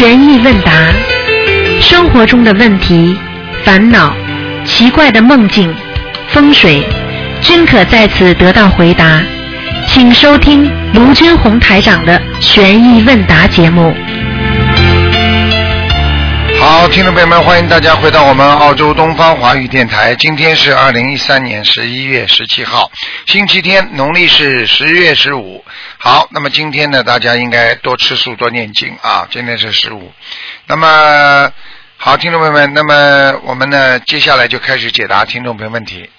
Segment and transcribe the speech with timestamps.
[0.00, 0.72] 悬疑问答，
[1.78, 3.14] 生活中的问题、
[3.62, 4.16] 烦恼、
[4.64, 5.70] 奇怪的梦境、
[6.28, 6.82] 风水，
[7.42, 9.22] 均可在此得到回答。
[9.88, 13.94] 请收听卢军红台长的悬疑问答节目。
[16.58, 20.14] 好，听众朋友们，欢迎大家回到我们澳洲东方华语电台。
[20.14, 22.90] 今天是二零一三年十一月十七号，
[23.26, 25.62] 星期天，农历是十月十五。
[26.02, 29.28] 好，那么今天呢，大家应该多吃素，多念经啊。
[29.30, 30.14] 今天是十五。
[30.66, 31.52] 那么，
[31.98, 36.10] 好，听众朋友们，那么我们呢，接下来就开始解答听众朋友问题。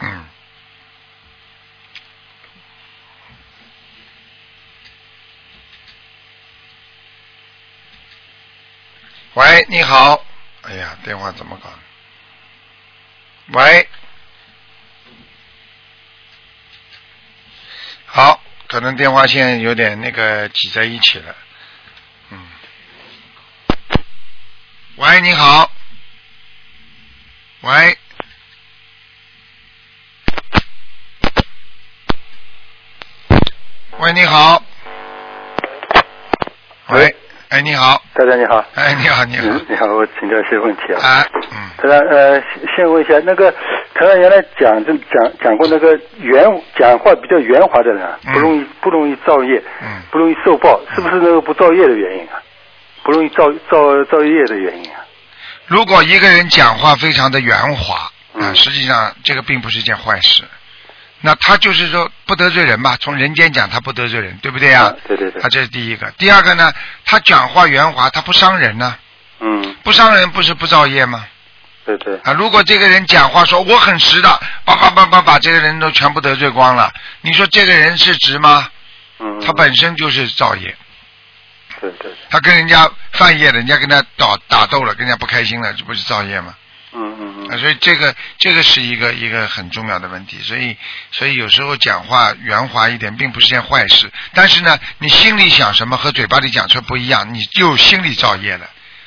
[0.00, 0.26] 嗯。
[9.32, 10.22] 喂，你好。
[10.60, 11.70] 哎呀，电话怎么搞？
[13.58, 13.88] 喂。
[18.16, 21.36] 好，可能电话线有点那个挤在一起了。
[22.30, 22.48] 嗯。
[24.96, 25.70] 喂，你好。
[27.60, 27.98] 喂。
[33.98, 34.64] 喂，你好。
[36.86, 37.14] 喂，
[37.48, 38.02] 哎，你好。
[38.12, 38.64] 大家你好。
[38.74, 39.44] 哎，你好，你好。
[39.46, 41.00] 嗯，你好，我请教一些问题啊。
[41.00, 42.42] 啊，嗯，台长，呃，
[42.74, 43.52] 先问一下，那个
[43.94, 46.44] 台长原来讲就讲讲过那个圆
[46.76, 52.42] 讲话比较圆滑的人啊，嗯不容易不容易造业，嗯不容易受报，是不是那个不造业的原因啊？
[53.04, 55.06] 不容易造造造业的原因啊？
[55.66, 58.10] 如果一个人讲话非常的圆滑，啊、
[58.40, 60.42] 嗯实际上这个并不是一件坏事。
[61.26, 66.08] 那他就是说不得罪人嘛，从人间讲他不得罪人，对不对呀、啊对对对他这是第一个。
[66.12, 66.72] 第二个呢，
[67.04, 68.96] 他讲话圆滑，他不伤人呢、
[69.40, 71.26] 嗯，不伤人不是不造业吗？
[71.84, 78.68] 对对，啊，如果这个人讲话说我很实的，叭叭叭叭把这个人都全部得罪光了，你说这个人是直吗？
[79.18, 80.76] 嗯，他本身就是造业，
[81.80, 86.54] 对对，他跟人家犯业了，人家跟他打打斗了，跟人家不开心了，这不是造业吗？
[87.48, 90.76] 啊，嗯，所以这个这个是一个一个很重要的问题，所以
[91.10, 98.66] 所以有时候讲话圆滑一点并不是件坏事，但是呢，你心里想什么和嘴巴里讲出来不一样，你就心里造业了。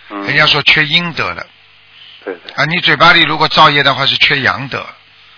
[0.09, 0.23] 嗯。
[0.23, 1.45] 人家说缺阴德了
[2.25, 4.85] 对对，啊，你嘴巴里如果造业的话是缺阳德，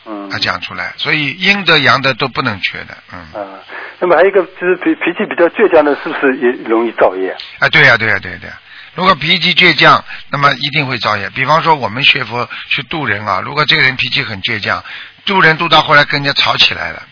[0.06, 3.60] 嗯，他讲出来，所以阴德阳德都不能缺的，嗯，啊，
[4.00, 7.36] 那么还有一个就是脾脾气比较倔强的，是不是也容易造业？
[7.60, 8.60] 啊，对呀、对呀、对呀、对呀、
[8.94, 11.30] 如果脾气倔强，那么一定会造业。
[11.30, 14.84] 比方说我们学佛去渡人啊，如果这个人脾气很倔强，
[15.26, 17.04] 渡人渡到后来跟人家吵起来了。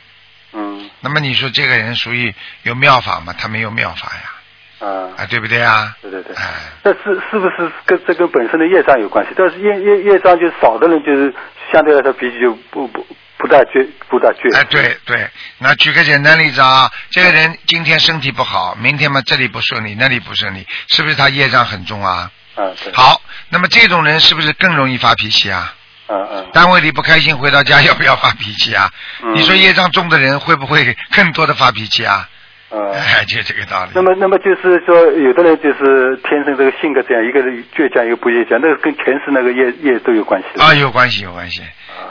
[0.51, 3.33] 嗯那么你说这个人属于有妙法吗？
[3.37, 5.95] 他没有妙法呀，啊，啊，对不对啊？
[6.01, 6.35] 对对对。
[6.35, 6.43] 哎，
[6.83, 9.31] 那是是不是跟这跟本身的业障有关系？
[9.37, 11.33] 但是业业业障就少的人，就是
[11.71, 13.05] 相对来说脾气就不不
[13.39, 14.53] 不大倔，不大倔。
[14.53, 15.27] 哎，对对，
[15.59, 22.29] 那举个简单例子啊，这个人今天身体不好，明天嘛这里不顺利，那里不顺利，是不是他业障很重啊？
[22.57, 22.93] 嗯，对。
[22.93, 25.73] 好，那么这种人是不是更容易发脾气啊？
[26.07, 28.91] 嗯嗯单位里不开心，回到家要不要发脾气啊？
[29.23, 32.27] 嗯你说业障重的人会不会更多的发脾气啊？
[32.71, 32.91] 嗯。
[32.91, 33.91] 哎，就这个道理。
[33.93, 40.61] 那么，那么就是说，有的人就是天生这个性格这样，一个人倔强，一个不倔强，那个跟前世那个业业都有关系。
[40.61, 41.61] 啊，有关系，有关系。
[41.61, 41.67] 啊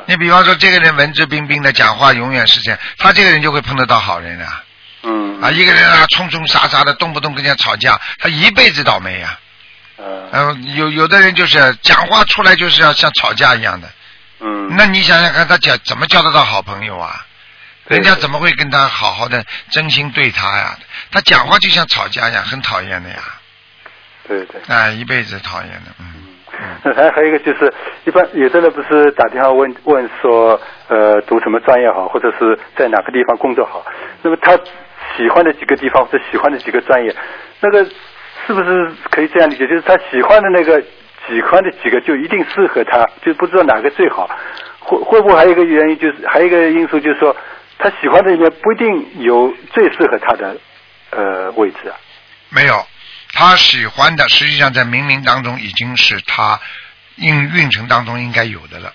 [0.07, 4.65] 你比方说，这个人文质彬彬的，讲话永远是这样，他这个人就会碰得到好人啊。
[5.03, 9.39] 嗯啊，一个人啊，冲冲杀杀的，动不动跟人家吵架，他一辈子倒霉呀、
[9.99, 13.89] 嗯然后有有的人就是讲话出来就是要像吵架一样的，
[14.41, 17.25] 嗯，那你想想看，他讲怎么交得到好朋友啊？
[17.89, 20.77] 对人家怎么会跟他好好的真心对他呀？
[21.11, 23.17] 他讲话就像吵架一样，很讨厌的呀，
[24.27, 24.61] 对对。
[24.75, 26.15] 啊，一辈子讨厌的，嗯
[26.83, 27.73] 那还 还有一个就是，
[28.05, 33.85] 一般有的人不是打电话问问说，呃，读什么专业好，或者是在哪个地方工作好。
[34.23, 34.53] 那么他
[35.17, 37.15] 喜欢的几个地方或者喜欢的几个专业，
[37.61, 37.85] 那个
[38.47, 39.67] 是不是可以这样理解？
[39.69, 40.83] 就是他喜欢的那个
[41.29, 44.29] 喜欢的几个就一定适合他，就不知道哪个最好。
[44.81, 47.37] 会会不会还有一个原因，就是还有一个因素，就是说
[47.79, 50.57] 他喜欢的里面不一定有最适合他的
[51.11, 51.97] 呃位置啊。
[52.51, 52.87] 没有，
[53.33, 56.61] 他喜欢的实际上在冥冥当中已经是他
[57.17, 58.89] 运运程当中应该有的了。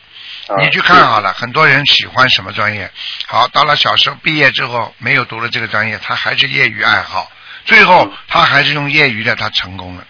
[0.48, 2.92] 啊你去看好了，很多人喜欢什么专业，
[3.28, 7.32] 好，到了小时候毕业之后没有读了这个专业，他还是业余爱好，
[7.64, 10.06] 最后他还是用业余的，他成功了。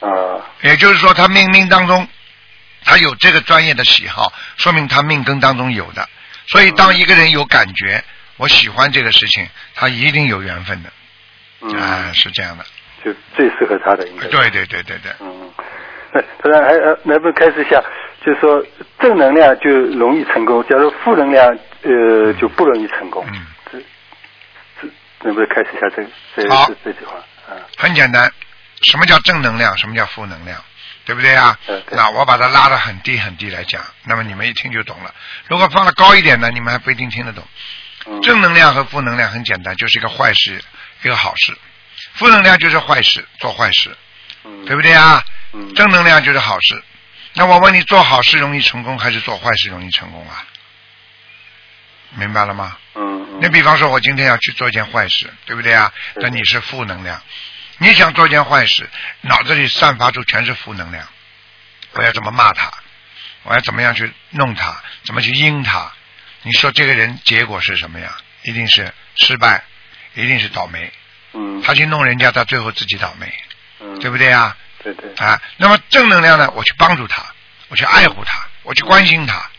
[0.00, 2.06] 啊也就是说，他命命当中
[2.84, 6.08] 他有这个专业的喜好，说明他命根当中有的。
[6.46, 8.02] 所以，当一个人有感觉，
[8.36, 10.90] 我喜欢这个事情，他一定有缘分的。
[11.62, 12.64] 嗯，啊，是这样的。
[13.04, 14.26] 就最适合他的应该。
[14.28, 15.12] 对对对对对。
[15.20, 15.50] 嗯，
[16.12, 17.82] 那当然还呃，能不能开始一下？
[18.24, 18.64] 就是说
[18.98, 21.46] 正能量就容易成功，假如负能量
[21.82, 23.24] 呃就不容易成功。
[23.28, 23.78] 嗯这
[24.80, 24.88] 这
[25.22, 26.02] 能不能开始一下这
[26.34, 27.16] 这这这句话？
[27.48, 28.28] 啊很简单，
[28.82, 29.76] 什么叫正能量？
[29.78, 30.58] 什么叫负能量？
[31.06, 31.58] 对不对啊？
[31.92, 35.14] 那我把它拉得很低很低来讲，那么你们一听就懂了。
[35.46, 37.42] 如果放得高一点呢，你们还不一定听得懂。
[38.06, 40.62] 嗯正能量和负能量很简单，就是一个坏事，
[41.02, 41.56] 一个好事。
[42.14, 43.96] 负能量就是坏事，做坏事，
[44.44, 45.24] 嗯对不对啊？
[45.52, 46.82] 嗯正能量就是好事。
[47.34, 50.44] 那我问你，做好事容易成功，还是做坏事容易成功啊？
[52.10, 52.76] 明白了吗？
[52.94, 55.92] 嗯嗯你比方说，我今天要去做一件坏事，对不对啊？
[56.16, 57.20] 那你是负能量，
[57.78, 58.88] 你想做件坏事，
[59.20, 61.06] 脑子里散发出全是负能量。
[61.92, 62.72] 我要怎么骂他？
[63.42, 64.82] 我要怎么样去弄他？
[65.04, 65.92] 怎么去阴他？
[66.42, 68.16] 你说这个人结果是什么呀？
[68.42, 69.64] 一定是失败，
[70.14, 70.92] 一定是倒霉。
[71.32, 73.32] 嗯他去弄人家，他最后自己倒霉，
[73.80, 74.56] 嗯对不对啊？
[74.82, 76.50] 对对啊，那么正能量呢？
[76.52, 77.24] 我去帮助他，
[77.68, 79.50] 我去爱护他，我去关心他。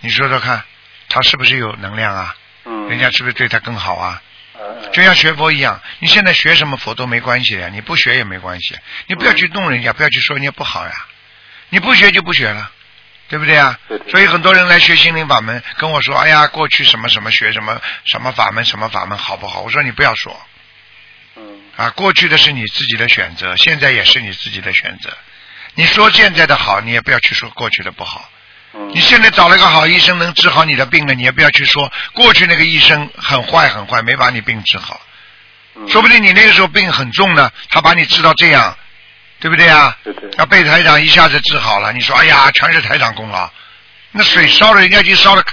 [0.00, 0.62] 你说说看，
[1.08, 2.36] 他是不是有能量啊？
[2.64, 4.22] 嗯人家是不是对他更好啊？
[4.60, 8.76] 嗯就像学佛一样，你现在学什么佛都没关系的呀，你不学也没关系，
[9.06, 11.06] 你不要去弄人家，不要去说人家不好呀，
[11.68, 12.70] 你不学就不学了，
[13.28, 13.98] 对不对啊对？
[13.98, 19.60] 对所以很多人来学心灵法门，跟我说，哎呀，过去什么什么学什么什么法门什么法门好不好？
[19.60, 20.40] 我说你不要说
[21.36, 25.16] 嗯啊，过去的是你自己的选择，现在也是你自己的选择。
[25.74, 28.28] 你说现在的好，你也不要去说过去的不好。
[28.74, 35.00] 嗯你现在找了一个好医生能治好你的病了，你也不要去说过去那个医生很坏很坏，没把你病治好。
[35.76, 38.76] 嗯说不定你那个时候病很重呢，他把你治到这样，
[39.40, 39.96] 对不对啊？
[40.04, 43.48] 对对要被台长一下子治好了，你说哎呀，全是台长功劳。
[44.10, 45.44] 那水烧了，人家已经烧的，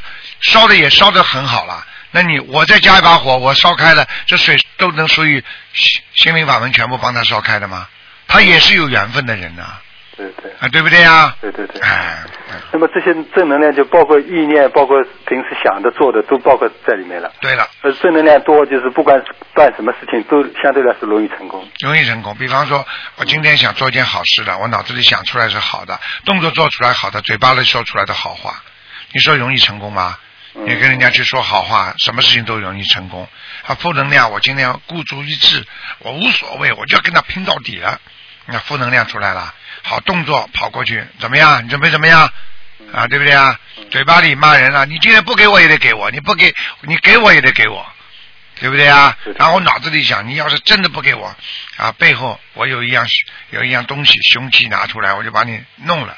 [0.42, 1.86] 烧的也烧的很好了。
[2.12, 7.88] 那你我再加一把火，我烧开了，这水都能属于心心灵法门全部帮他烧开的吗？
[8.28, 9.76] 他也是有缘分的人呐、
[10.18, 11.36] 对对啊，对不对呀？
[11.42, 11.82] 对对对。
[11.82, 14.98] 哎，嗯那么这些正能量就包括意念，包括
[15.28, 17.32] 平时想的、做的，都包括在里面了。
[17.42, 17.68] 对了。
[17.82, 19.22] 呃，正能量多，就是不管
[19.54, 21.68] 办什么事情，都相对来说容易成功。
[21.82, 22.36] 容易成功。
[22.36, 22.86] 比方说，
[23.18, 28.62] 我今天想做一件好事了，我脑子里想出来是好的，动作做出来好的，嘴巴里说出来的好话，
[29.14, 30.18] 你说容易成功吗？
[30.58, 33.28] 嗯你跟人家去说好话，什么事情都容易成功。
[33.68, 35.66] 啊，负能量，我今天要孤注一掷，
[36.00, 38.00] 我无所谓，我就要跟他拼到底了。
[38.46, 39.54] 那负能量出来了，
[39.88, 41.64] 好动作跑过去，怎么样？
[41.64, 42.28] 你准备怎么样？
[42.92, 43.60] 啊，对不对啊？
[43.92, 47.86] 嘴巴里骂人了，你今天不给我也得给我，你不给你给我也得给我，
[48.60, 49.16] 对不对啊？
[49.38, 51.36] 然后脑子里想，你要是真的不给我，
[51.78, 53.06] 啊，背后我有一样
[53.52, 56.18] 有一样东西，凶器拿出来，我就把你弄了。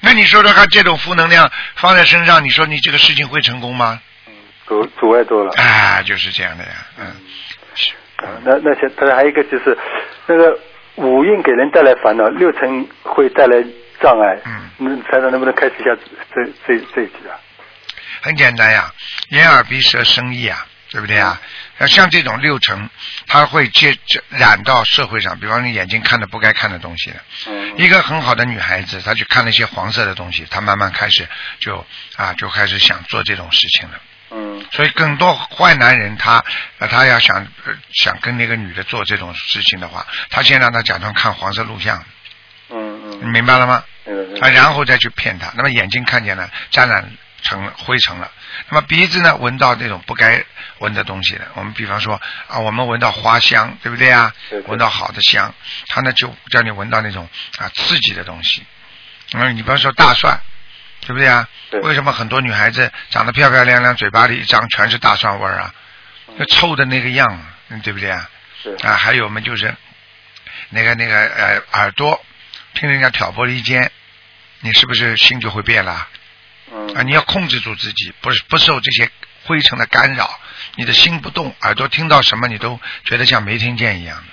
[0.00, 4.00] 那你说说看，这种负能量放在身上，你说你这个事情会成功吗？
[4.66, 5.52] 阻阻碍多了。
[5.56, 7.06] 哎，就是这样的呀，嗯，
[8.16, 9.76] 啊，那那些，当然还有一个就是，
[10.26, 10.58] 那个
[10.96, 13.56] 五蕴给人带来烦恼，六尘会带来
[14.00, 14.38] 障碍。
[14.44, 15.96] 嗯，那台长能不能开始一下
[16.34, 17.38] 这这这一句啊？
[18.20, 18.92] 很简单呀，
[19.30, 21.40] 眼耳鼻舌身意啊，对不对啊？
[21.78, 22.88] 那像这种六尘，
[23.26, 27.12] 它会接着染到社会上，比方你眼睛看的不该看的东西
[27.76, 31.26] 一个很好的女孩子，她去看那些黄色的东西，她慢慢开始
[31.58, 31.84] 就
[32.16, 33.98] 啊就开始想做这种事情了。
[34.72, 36.42] 嗯所以更多坏男人他，
[36.78, 37.36] 呃他要想、
[37.66, 42.02] 呃想跟那个女的做这种事情的话，他先让他假装看黄色录像，
[42.70, 43.84] 嗯嗯你明白了吗？
[44.06, 45.52] 嗯啊，然后再去骗他。
[45.56, 47.08] 那么眼睛看见了，沾染
[47.42, 48.30] 成灰尘了。
[48.70, 50.42] 那么鼻子呢，闻到那种不该
[50.78, 51.46] 闻的东西了。
[51.54, 54.32] 我们比方说啊，我们闻到花香，对不对啊？
[54.48, 55.54] 对闻到好的香，
[55.88, 58.64] 他呢就叫你闻到那种啊刺激的东西。
[59.34, 60.40] 嗯，你比方说大蒜，
[61.02, 61.48] 对不对啊？
[61.70, 65.74] 对为什么很多女孩子长得漂漂亮亮，嘴巴里一张全是大蒜味儿啊？
[66.36, 68.30] 那臭的那个样，嗯对不对啊？
[68.62, 69.74] 是啊，还有我们就是
[70.70, 72.24] 那个那个呃耳朵，
[72.74, 73.90] 听人家挑拨离间，
[74.60, 76.08] 你是不是心就会变了？
[76.72, 79.10] 嗯啊，你要控制住自己，不是不受这些
[79.44, 80.38] 灰尘的干扰，
[80.76, 84.32] 你的心不动，耳朵听到什么你都觉得像没听见一样的。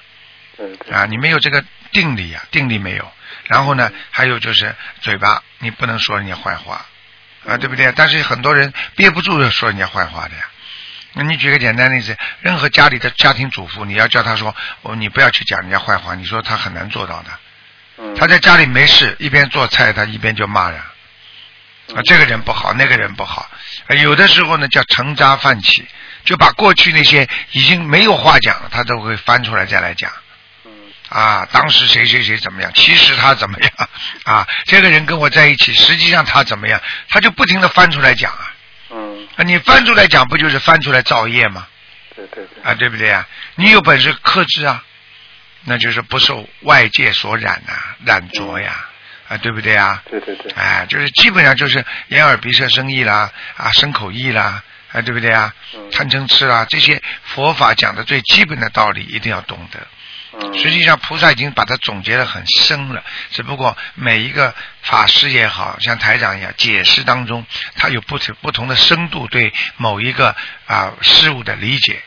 [0.58, 3.12] 对对啊，你没有这个定力啊，定力没有。
[3.50, 6.86] 然后呢，还有就是嘴巴，你不能说人家坏话，
[7.48, 7.92] 啊，对不对？
[7.96, 10.44] 但是很多人憋不住说人家坏话的呀。
[11.14, 17.30] 那你举个简单例子，任何家里的家庭主妇，你要叫他说，哦，你不要去讲人家坏话，你说他很难做到的。
[17.98, 20.80] 嗯他在家里没事，一边做菜，他一边就骂人。
[21.96, 23.50] 啊，这个人不好，那个人不好。
[23.88, 25.88] 啊有的时候呢，叫成渣泛起，
[26.24, 30.12] 就把过去那些已经没有话讲了，他都会翻出来再来讲。
[31.12, 33.72] 嗯啊，当时谁谁谁怎么样，其实他怎么样
[34.24, 34.48] 啊？
[34.66, 36.82] 这个人跟我在一起，实际上他怎么样？
[37.10, 38.54] 他就不停的翻出来讲啊。
[38.92, 41.68] 嗯啊，你翻出来讲，不就是翻出来造业吗？
[42.16, 43.28] 对对对啊，对不对啊？
[43.56, 44.84] 你有本事克制啊，
[45.66, 47.74] 那就是不受外界所染呐、
[48.06, 48.86] 染着呀，
[49.30, 50.04] 啊，对不对啊？
[50.10, 54.62] 对对对哎，就是基本上就是眼耳鼻舌身意啦，啊，身口意啦，
[54.92, 55.54] 啊，对不对啊？
[55.76, 59.80] 嗯贪嗔痴啦，这些佛法讲的最基本的道理一定要懂得。
[60.32, 67.44] 嗯，实际上，菩萨已经把它总结的很深了，只不过每一个法师也好像台长一样，解释当中
[67.76, 70.36] 他有不同不同的深度对某一个
[70.68, 72.00] 啊事物的理解，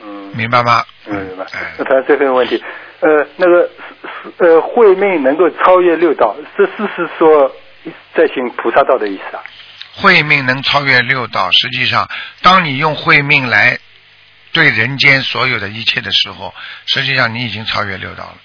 [0.00, 0.84] 嗯，明白吗？
[1.06, 1.44] 嗯明白。
[1.52, 2.62] 哎那他最后一个问题，
[3.00, 3.70] 呃，那个
[4.36, 7.50] 呃慧命能够超越六道，这是不是说
[8.14, 9.42] 在行菩萨道的意思啊？
[9.94, 12.08] 慧命能超越六道，实际上，
[12.42, 13.78] 当你用慧命来
[14.52, 16.54] 对人间所有的一切的时候，
[16.86, 18.36] 实际上你已经超越六道了，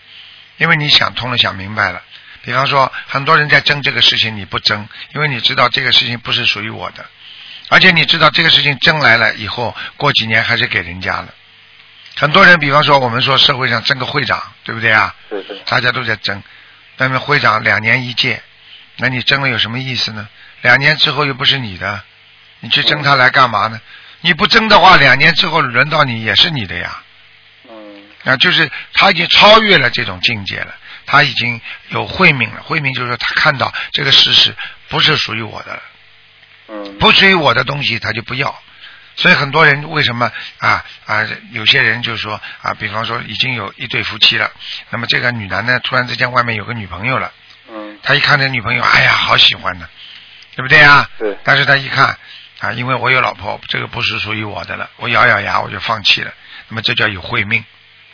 [0.57, 2.01] 因为你想通了，想明白了。
[2.43, 7.05] 比方说，很多人在争这个事情，你不争，因为你知道这个事情不是属于我的，
[7.69, 11.33] 而且你知道这个事情争来了以后，过几年还是给人家了。
[12.17, 15.15] 很多人，比方说我们说社会上争个会长，对不对啊？
[15.29, 15.57] 对对。
[15.65, 16.43] 大家都在争，
[16.97, 18.41] 那么会长两年一届，
[18.97, 20.29] 那你争了有什么意思呢？
[20.62, 22.03] 两年之后又不是你的，
[22.59, 23.81] 你去争他来干嘛呢？
[24.25, 27.00] 你不争的话，两年之后轮到你也是你的呀。
[27.70, 30.74] 嗯啊，就是他已经超越了这种境界了，
[31.05, 32.63] 他已经有慧命了。
[32.63, 34.55] 慧命就是说他看到这个事实
[34.89, 35.82] 不是属于我的了，
[36.70, 38.60] 嗯不属于我的东西他就不要。
[39.15, 44.51] 所以很多人为什么啊啊，有些人就说啊，比方说已经有一对夫妻了，
[44.89, 47.32] 那么这个女男呢突然之间外面有个女朋友了，
[47.70, 49.88] 嗯他一看这女朋友，哎呀，好喜欢呢，
[50.55, 51.08] 对不对啊？
[51.20, 52.17] 对但是他一看
[52.59, 56.33] 啊，因为我有老婆，这个不是属于我的了，我咬咬牙我就放弃了。
[56.67, 57.63] 那么这叫有慧命。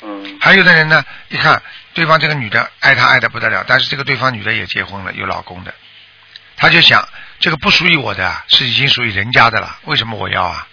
[0.01, 1.61] 嗯还有的人呢，一看
[1.93, 5.73] 对方这个女的爱他爱的不得了，但是这个对方女的也结婚了，有老公的，
[6.57, 7.07] 他就想
[7.39, 10.67] 这个不属于我的啊，是已经属于人家的了，为什么我要啊？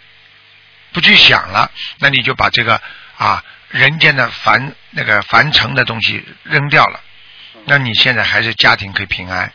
[0.92, 2.80] 不去想了，那你就把这个
[3.18, 7.00] 啊人间的凡那个凡尘的东西扔掉了，
[7.66, 9.52] 那你现在还是家庭可以平安。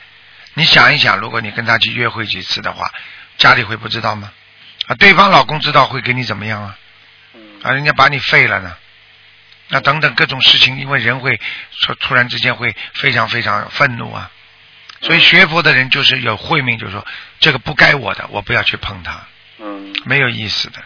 [0.53, 2.91] 你想一想，如果你跟他去约会几次的话，
[3.37, 4.31] 家里会不知道吗？
[4.87, 6.77] 啊，对方老公知道会给你怎么样啊？
[7.33, 8.75] 嗯啊，人家把你废了呢。
[9.69, 11.39] 那等等各种事情，因为人会
[11.81, 14.29] 突突然之间会非常非常愤怒啊，
[15.01, 17.05] 所以学佛的人就是有慧命，就是说
[17.39, 19.25] 这个不该我的，我不要去碰它，
[19.59, 20.83] 嗯没有意思的。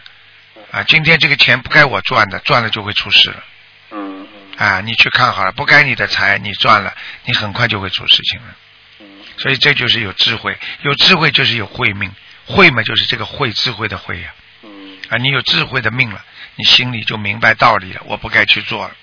[0.72, 3.44] 啊，今天这个钱不该我赚的，赚了就会出事了。
[3.92, 4.27] 嗯
[4.58, 6.94] 啊，你去看好了，不该你的财你赚了，
[7.25, 8.56] 你很快就会出事情了。
[9.00, 12.12] 嗯所以这就是有智慧，有智慧就是有慧命，
[12.48, 15.18] 慧嘛就是这个慧智慧的慧呀、嗯啊。
[15.18, 16.24] 你有智慧的命了，
[16.56, 18.96] 你心里就明白道理了，我不该去做了，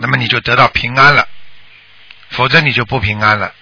[0.00, 1.26] 那么你就得到平安了，
[2.30, 3.52] 否则你就不平安了。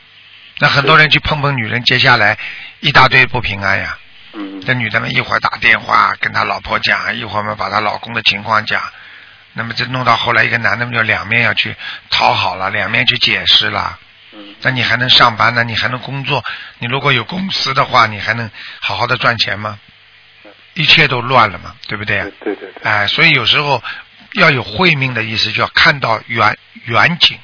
[0.58, 2.36] 那很多人去碰碰女人，接下来
[2.80, 3.96] 一大堆不平安呀。
[4.32, 8.82] 嗯这女的们一会儿打电话跟她老婆讲，一会儿嘛把她老公的情况讲，
[9.54, 11.74] 那么这弄到后来，一个男的们就两面要去
[12.10, 13.98] 讨好了，两面去解释了。
[14.32, 15.64] 嗯那你还能上班呢？
[15.64, 16.44] 你还能工作？
[16.78, 19.78] 你如果有公司的话，你还能好好的赚钱吗？
[20.74, 22.54] 一切都乱了嘛，对不对啊对？
[22.54, 23.82] 对对对哎，所以有时候
[24.34, 27.38] 要有慧命的意思，就要看到远远景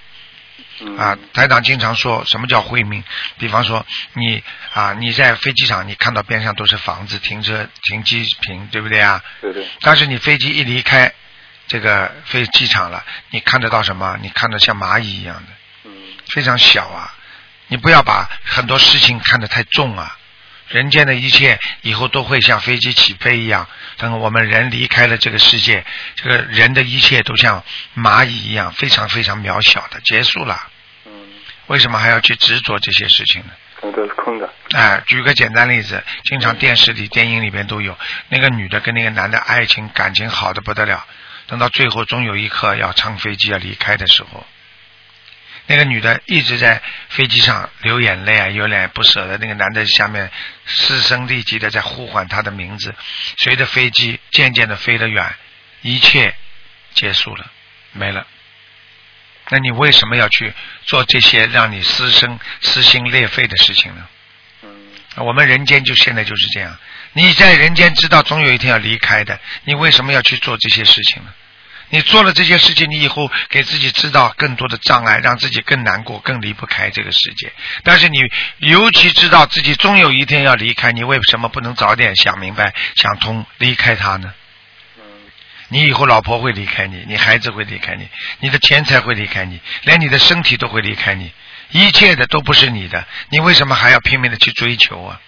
[0.81, 1.19] 嗯啊。
[1.35, 3.03] 台长经常说什么叫慧命？
[3.37, 9.21] 比方说你啊，你在飞机场，你看到边上都是房子、停车、停机坪，对不对啊？
[9.41, 11.13] 对对但是你飞机一离开
[11.67, 14.17] 这个飞机场了，你看得到什么？
[14.23, 15.53] 你看得像蚂蚁一样的。
[16.27, 17.15] 嗯非常小啊，
[17.69, 20.19] 你不要把很多事情看得太重啊。
[20.69, 23.69] 人间的一切以后都会像飞机起飞一样，
[23.99, 27.63] 等我们人离开了这个世界，这个人的一切都像
[27.95, 30.69] 蚂蚁一样，非常非常渺小的，结束了。
[31.05, 31.13] 嗯，
[31.69, 33.53] 为什么还要去执着这些事情呢？
[33.81, 34.53] 可能都是空的。
[34.73, 37.97] 哎，举个简单例子，经常电视里、电影里边都有，
[38.29, 41.07] 那个女的跟那个男的爱情感情好的不得了，
[41.47, 44.45] 等到最后终有一刻要乘飞机要离开的时候，
[45.67, 49.37] 那个女的一直在飞机上流眼泪啊，有点不舍得。
[49.39, 50.31] 那个男的下面
[50.65, 52.95] 嘶声力竭的在呼唤她的名字，
[53.39, 55.35] 随着飞机渐渐的飞得远，
[55.83, 56.35] 一切
[56.95, 57.51] 结束了，
[57.93, 58.27] 没了。
[59.49, 60.53] 那你为什么要去
[60.85, 64.07] 做这些让你撕声撕心裂肺的事情呢？
[65.17, 66.79] 我们人间就现在就是这样，
[67.13, 71.33] 你在人间知道总有一天要离开的，你为什么要去做这些事情呢？
[71.91, 77.53] 你做了这些事情，你以后给自己制造更多的障碍，让自己更难过、更离不开这个世界。
[77.85, 78.19] 但是你
[78.59, 84.35] 尤其知道自己终有一天要离开，你为什么不能早点想明白、想通离开他呢？
[85.69, 91.33] 你以后老婆会离开你，你孩子会离开你，你的钱财会离开你，连你的身体都会离开你，
[91.71, 95.21] 一切的都不是你的，你为什么还要拼命的去追求啊？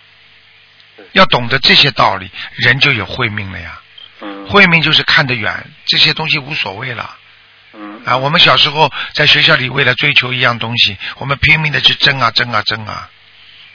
[1.12, 3.80] 要懂得这些道理，人就有慧命了呀。
[4.48, 5.52] 嗯慧命就是看得远，
[5.84, 7.16] 这些东西无所谓了。
[7.74, 8.02] 嗯。
[8.04, 8.16] 啊。
[8.16, 13.10] 我们小时候在学校里为了追求一样东西，我们拼命的去争啊争啊争啊，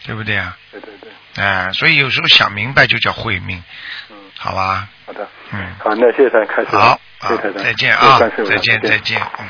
[0.05, 0.57] 对不对啊？
[0.71, 1.11] 对对对。
[1.35, 3.63] 哎、所以有时候想明白就叫慧命，
[4.09, 4.87] 嗯，好吧？
[5.05, 6.67] 好的，嗯，好，那谢谢台长开始。
[6.69, 9.47] 好，好谢谢台，长，再见啊再见，再见，嗯。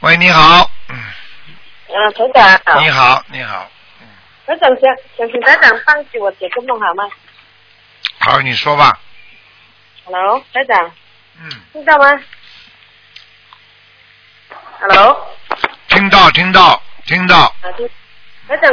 [0.00, 3.70] 喂，你好，嗯，啊，台长，你好，你好，
[4.46, 4.82] 台长想
[5.18, 7.04] 想请台长帮助我解个梦好吗
[8.22, 8.92] 好，你说吧
[10.04, 10.92] ，？Hello，台长，
[11.40, 12.20] 嗯，听到吗
[14.78, 15.26] ？Hello，
[15.88, 17.88] 听到，听到，听到，啊，听，
[18.46, 18.70] 台长，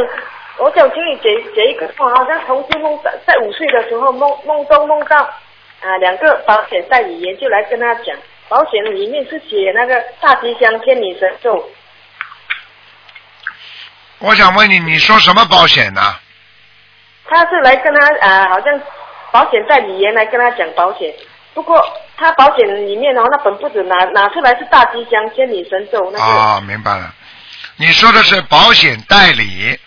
[0.57, 8.17] 我想请你解解一个梦，好像同事梦在在五岁的时候梦梦中梦到啊两个保险代理员就来跟他讲，
[8.49, 11.71] 保险里面是写那个大吉祥天女神咒，
[14.19, 16.01] 我想问你，你说什么保险呢？
[17.29, 18.81] 他是来跟他啊，好像
[19.31, 21.13] 保险代理员来跟他讲保险，
[21.53, 21.84] 不过
[22.15, 26.24] 他保险里面哦，那本簿子拿拿出来是大吉祥天女神咒那个。
[26.24, 27.13] 啊，明白了。
[27.75, 29.79] 你说的是保险代理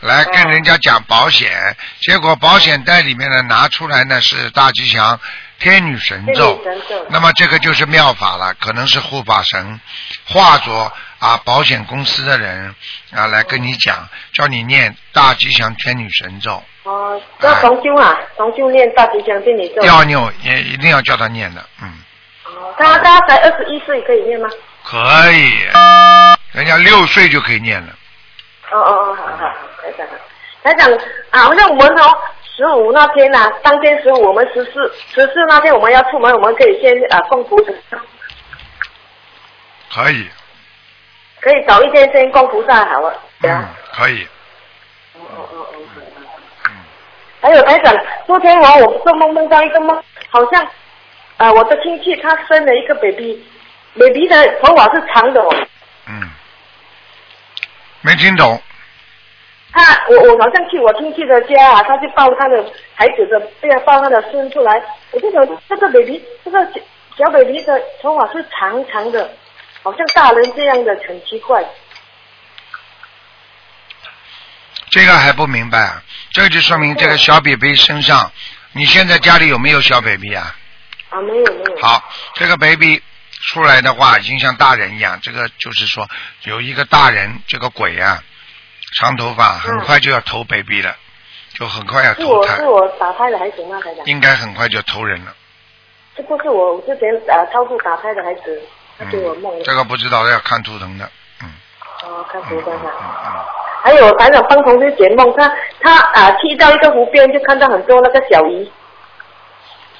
[0.00, 5.18] 来跟人家讲保险，结果保险袋里面呢拿出来呢是大吉祥
[5.58, 7.06] 天女神咒女，神咒。
[7.10, 9.80] 那么这个就是妙法了，可能是护法神
[10.26, 10.92] 化作
[11.26, 12.72] 啊保险公司的人
[13.12, 19.82] 啊来跟你讲，叫你念大吉祥天女神咒，哦，要重修啊，重修念大吉祥天女咒。
[19.82, 21.92] 要念也一定要叫他念的，嗯，
[22.44, 24.48] 哦，他他才二十一岁，可以念吗？
[24.84, 24.98] 可
[25.32, 25.50] 以，
[26.52, 27.92] 人家六岁就可以念了。
[28.70, 30.06] 哦哦哦，好好，台长，
[30.62, 30.92] 台长
[31.30, 32.18] 啊，好像我们哦，
[32.56, 37.56] 十五那天呐、当天十五，我们十四十四那天我们要出门，我们可以先啊供菩
[37.90, 37.98] 萨，
[39.92, 40.28] 可以，
[41.46, 43.22] 可以早一天先供菩萨好了。
[43.40, 44.26] 对啊嗯，可以，
[45.14, 46.70] 哦哦哦哦。
[47.40, 47.94] 还有台长，
[48.26, 50.66] 昨天我，我做梦梦到一个梦，好像
[51.36, 55.48] 啊、我的亲戚他生了一个 baby，baby 的头发是长的哦。
[56.08, 56.28] 嗯，
[58.00, 58.60] 没听懂，
[59.72, 62.64] 他我我好像去我亲戚的家啊，他去抱他的
[62.96, 66.80] 孩子的，对啊，抱他的孙出来，我就想这个 baby 这个小
[67.16, 69.30] 小 baby 的头发是长长的，
[69.86, 71.64] 好像大人这样的，很奇怪。
[74.90, 76.02] 这个还不明白啊？
[76.32, 78.32] 这个就说明这个小 baby 身上，
[78.72, 80.56] 你现在家里有没有小 baby 啊？
[81.10, 81.80] 啊，没有没有。
[81.80, 82.02] 好，
[82.34, 83.00] 这个 baby
[83.42, 86.08] 出来的话，已经像大人一样，这个就是说
[86.42, 88.20] 有一个大人，这个鬼啊，
[88.98, 90.96] 长头发，很快就要投 baby 了，
[91.54, 93.78] 就很快要投胎是我是，我打胎的还行吗？
[94.06, 95.32] 应该很快就投人了。
[96.16, 98.60] 这不是我之前呃超度打胎的孩子，
[98.98, 101.08] 他给我梦嗯，这个不知道要看图腾的，
[101.42, 101.48] 嗯。
[102.04, 102.90] 哦，看图看嗯看。
[102.90, 103.44] 嗯。
[103.82, 105.48] 还有台长帮同事解梦，他
[105.80, 108.68] 他啊去到一个湖边，就看到很多那个小鱼，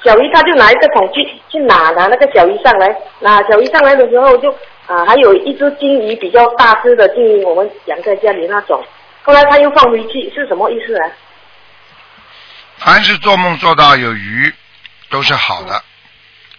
[0.03, 4.51] 小鱼他就拿一个桶去去拿拿那个小鱼上来，拿小鱼上来的时候就
[4.87, 8.83] 啊还有一只金鱼比较大只的金鱼，我们养在家里那种，
[9.23, 11.09] 后来他又放回去，是什么意思啊？
[12.79, 14.53] 凡是做梦做到有鱼，
[15.09, 15.81] 都是好嗯的；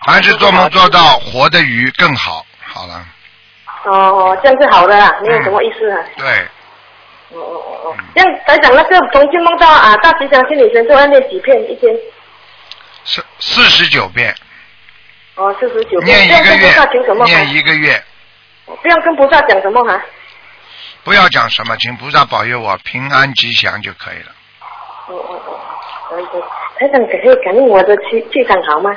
[0.09, 2.44] 凡是做梦做到活的鱼更好。
[2.64, 3.05] 好了，
[3.85, 5.99] 哦，这样是好的啦，没有什么意思啊。
[6.16, 6.27] 对，
[7.31, 11.94] 哦哦哦哦，这样台长那个重新梦到啊大吉祥心理神咒要念几遍一天？
[13.05, 14.35] 四四十九遍，
[15.35, 16.27] 哦，四十九遍。
[16.27, 17.25] 念一个月？
[17.25, 18.05] 念一个月，
[18.66, 20.01] 不要跟菩萨讲什么哈、
[21.05, 24.33] 不要讲什么，请菩萨保佑我平安吉祥就可以了。
[25.09, 25.61] 哦哦哦，
[26.11, 26.42] 可以可以。
[26.79, 28.94] 台长可以感应我的气气场好吗？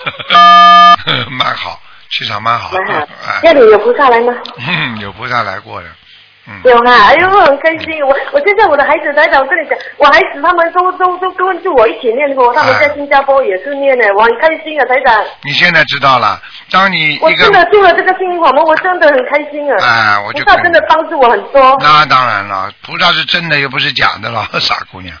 [1.30, 2.70] 蛮好，气场蛮好。
[2.72, 3.06] 蛮好。
[3.26, 4.32] 哎家里有菩萨来吗？
[4.58, 5.88] 嗯，有菩萨来过的。
[6.48, 8.02] 嗯，有啊，哎呦，很开心。
[8.02, 15.22] 我我现在我的孩子，台长，我跟你讲，我孩子他们都都都跟着我一起念佛，他们在新加坡也是念的，我很开心啊，台长。
[15.44, 16.40] 你现在知道了，
[16.72, 19.76] 当你我真的做了这个心灵法门，我真的很开心啊！
[19.84, 21.76] 哎，我就菩萨真的帮助我很多。
[21.80, 25.14] 那当然了，菩萨是真的，又不是假的了， 傻姑娘。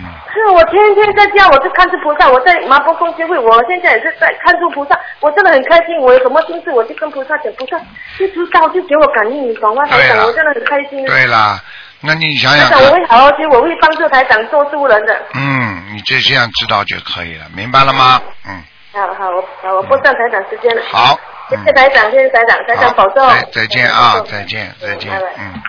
[0.00, 5.96] 嗯，是我天天在家，我就看着菩萨，我在麻婆公协会，我现在也是在看住菩萨，我真的很开心。
[6.00, 7.78] 我有什么心事，我就跟菩萨讲，菩萨
[8.18, 9.84] 就知道，就给我感应，你懂吗？
[9.86, 11.04] 台长，我真的很开心。
[11.04, 11.60] 对啦，
[12.00, 15.14] 那你想台长，我，会好好学，我会帮助台长做助人的。
[15.34, 18.22] 嗯，你就这样知道就可以了，明白了吗？
[18.46, 20.82] 嗯，好好，我好，我不占台长时间了。
[20.90, 21.18] 好，
[21.50, 23.28] 谢嗯谢台长，谢谢台长，台长保重。
[23.28, 25.60] 再再见啊，再见，再见嗯。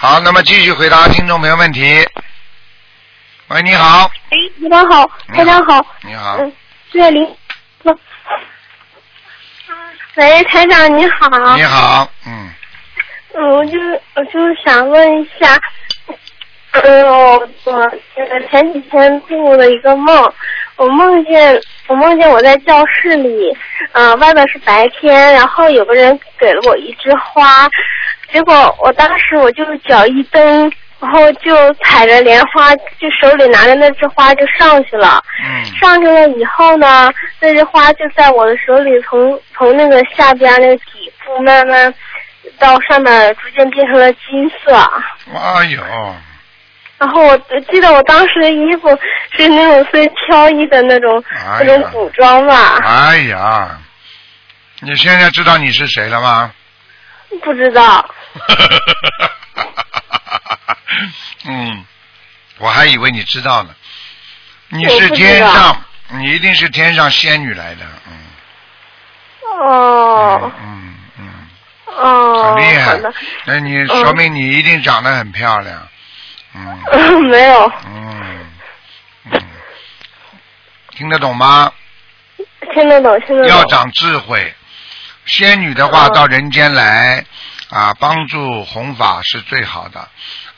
[0.00, 1.82] 好，那么继续回答听众朋友问题。
[3.48, 5.84] 喂，你好，哎，你们好，台长好。
[6.02, 6.52] 你好，嗯，
[6.92, 7.36] 谢林。
[10.14, 11.56] 喂，台长你好。
[11.56, 12.48] 你好，嗯，
[13.34, 15.60] 嗯，我就是我就是想问一下，
[16.72, 17.90] 嗯，我我
[18.50, 20.32] 前几天做了一个梦，
[20.76, 23.56] 我梦见我梦见我在教室里，
[23.92, 27.68] 嗯、外边是白天，然后有个人给了我一枝花，
[28.30, 35.22] 结果我当时我就脚一蹬，然后就踩着莲花，就手里拿着那枝花就上去了。
[35.44, 41.92] 嗯上去了以后呢，那枝花就在我的手里从从那个下边那个底部慢慢
[42.58, 44.74] 到上面逐渐变成了金色。
[45.34, 45.80] 哎呦，
[46.98, 47.38] 然后我
[47.70, 48.88] 记得我当时的衣服
[49.30, 53.78] 是那种最飘逸的那种、哎那种古装吧，哎呀，
[54.80, 56.52] 你现在知道你是谁了吗？
[57.42, 58.04] 不知道。
[61.46, 61.84] 嗯，
[62.58, 63.70] 我还以为你知道呢。
[64.70, 68.18] 你是天上，你一定是天上仙女来的，嗯。
[69.60, 71.28] 哦嗯嗯，
[71.86, 72.98] 哦，很厉害。。
[73.44, 75.76] 那你说明你一定长得很漂亮。
[75.80, 75.88] 嗯
[76.54, 78.46] 嗯， 没有，嗯
[79.32, 79.40] 嗯，
[80.90, 81.72] 听得懂吗？
[82.74, 83.48] 听得懂，听得懂。
[83.48, 84.54] 要长智慧。
[85.26, 87.24] 仙女的话嗯到人间来
[87.70, 90.08] 啊，帮助弘法是最好的。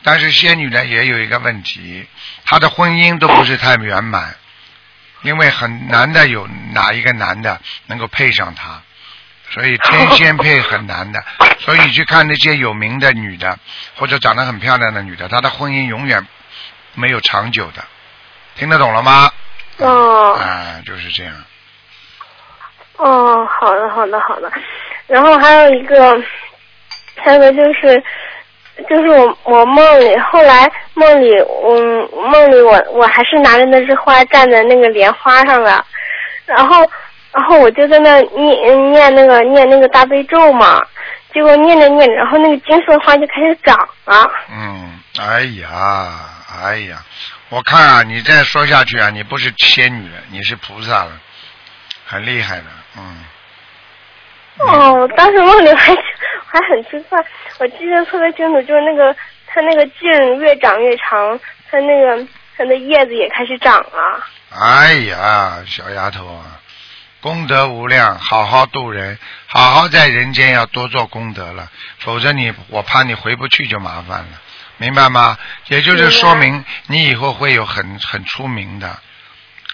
[0.02, 2.06] 但是仙女呢也有一个问题，
[2.46, 4.34] 她的婚姻都不是太圆满，
[5.22, 8.80] 因为很难的有哪一个男的能够配上她，
[9.50, 11.22] 所以天仙配很难的。
[11.58, 13.58] 所以去看那些有名的女的，
[13.96, 16.26] 或者长得很漂亮的女的，她的婚姻永远
[16.94, 17.82] 没有长久的。
[18.56, 19.30] 听得懂了吗？
[19.78, 21.32] 哦啊，就是这样。
[22.96, 24.50] 哦，好的，好的，好的。
[25.06, 26.22] 然后还有一个，
[27.16, 28.02] 还有一个就是，
[28.88, 35.84] 就是我我梦里，后来梦里，嗯，梦里我我还是拿着那枝花站在那个莲花上了，
[36.46, 36.86] 然后
[37.32, 40.82] 然后我就在那念念那个念那个大悲咒嘛，
[41.32, 44.30] 结果念着念着，然后那个金色花就开始长了。
[44.50, 46.18] 嗯，哎呀，
[46.62, 47.02] 哎呀，
[47.48, 51.12] 我看啊，你再说下去啊，你不是仙女了，你是菩萨了，
[52.04, 52.64] 很厉害的，
[52.98, 53.24] 嗯。
[54.58, 57.18] 哦，当时梦里还还很奇怪，
[57.58, 59.14] 我记得特别清楚，就是那个
[59.46, 61.38] 它那个茎越长越长，
[61.70, 62.26] 它那个
[62.58, 64.26] 它的叶子也开始长了。
[64.50, 66.59] 哎呀，小丫头啊，
[67.20, 74.40] 功德无量，好好度人，好好在人间要多做功德了，否则你我怕你回不去就麻烦了，
[74.78, 75.38] 明白吗？
[75.68, 78.98] 也就是说明你以后会有很很出名的，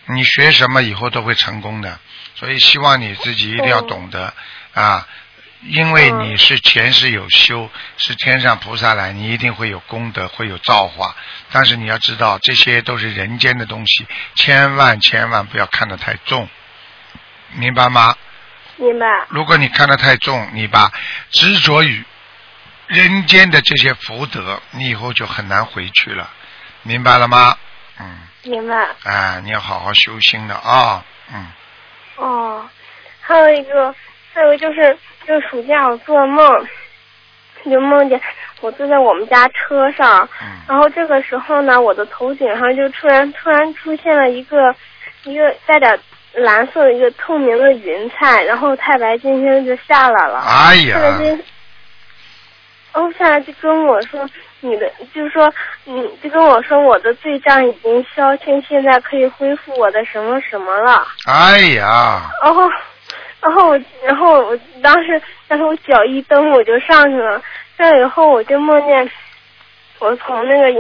[0.06, 1.98] 你学什么以后都会成功的，
[2.35, 4.35] 所以希望你自己一定要懂得
[4.74, 5.06] 啊。
[5.62, 11.16] 因为你是前世有修，是天上菩萨来，你一定会有功德，会有造化。
[11.50, 16.48] 但是你要知道，这些都是人间的东西，千万千万不要看得太重，
[17.54, 18.14] 明白吗？
[18.76, 19.06] 明白？
[19.28, 20.92] 如果你看得太重，你把
[21.30, 22.04] 执着于
[22.87, 26.28] 人间的这些福德，你以后就很难回去了，
[26.82, 27.56] 明白了吗？
[27.98, 28.87] 嗯，明白。
[29.04, 31.46] 哎，你要好好修心的啊，嗯，
[32.16, 32.68] 哦，
[33.20, 33.94] 还有一个，
[34.35, 36.68] 还有就是，就是暑假我做梦，
[37.64, 38.20] 就梦见
[38.61, 44.74] 我坐在我们家车上，嗯然后这个时候呢，我的头顶上就突然突然出现了一个
[45.24, 45.98] 一个带点
[46.37, 50.38] 蓝色的一个透明的云彩，然后太白金星就下来了。
[50.40, 51.44] 哎呀，太白金，
[52.92, 54.29] 哦，下来就跟我说
[54.61, 55.53] 你的，就是说
[55.85, 61.07] 你就跟我说我的罪障已经消清，现在可以恢复我的什么什么了。
[61.27, 62.68] 哎呀， 然后，
[63.40, 67.40] 然后我，然后我当时，当时我脚一蹬，我就上去了。
[67.79, 69.11] 上来以后，我就梦见
[69.99, 70.70] 我从那个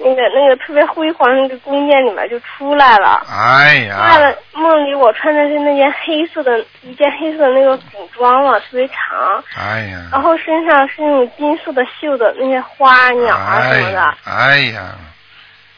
[0.00, 3.22] 那个那个特别辉煌那个宫殿里面就出来了。
[3.28, 14.14] 哎出来了呀，，梦里我穿的是那件黑色的一件黑色的那个古装嘛，特别长，哎呀，然后身上是那种金色的绣的那些花鸟啊什么的。
[14.24, 14.94] 哎呀，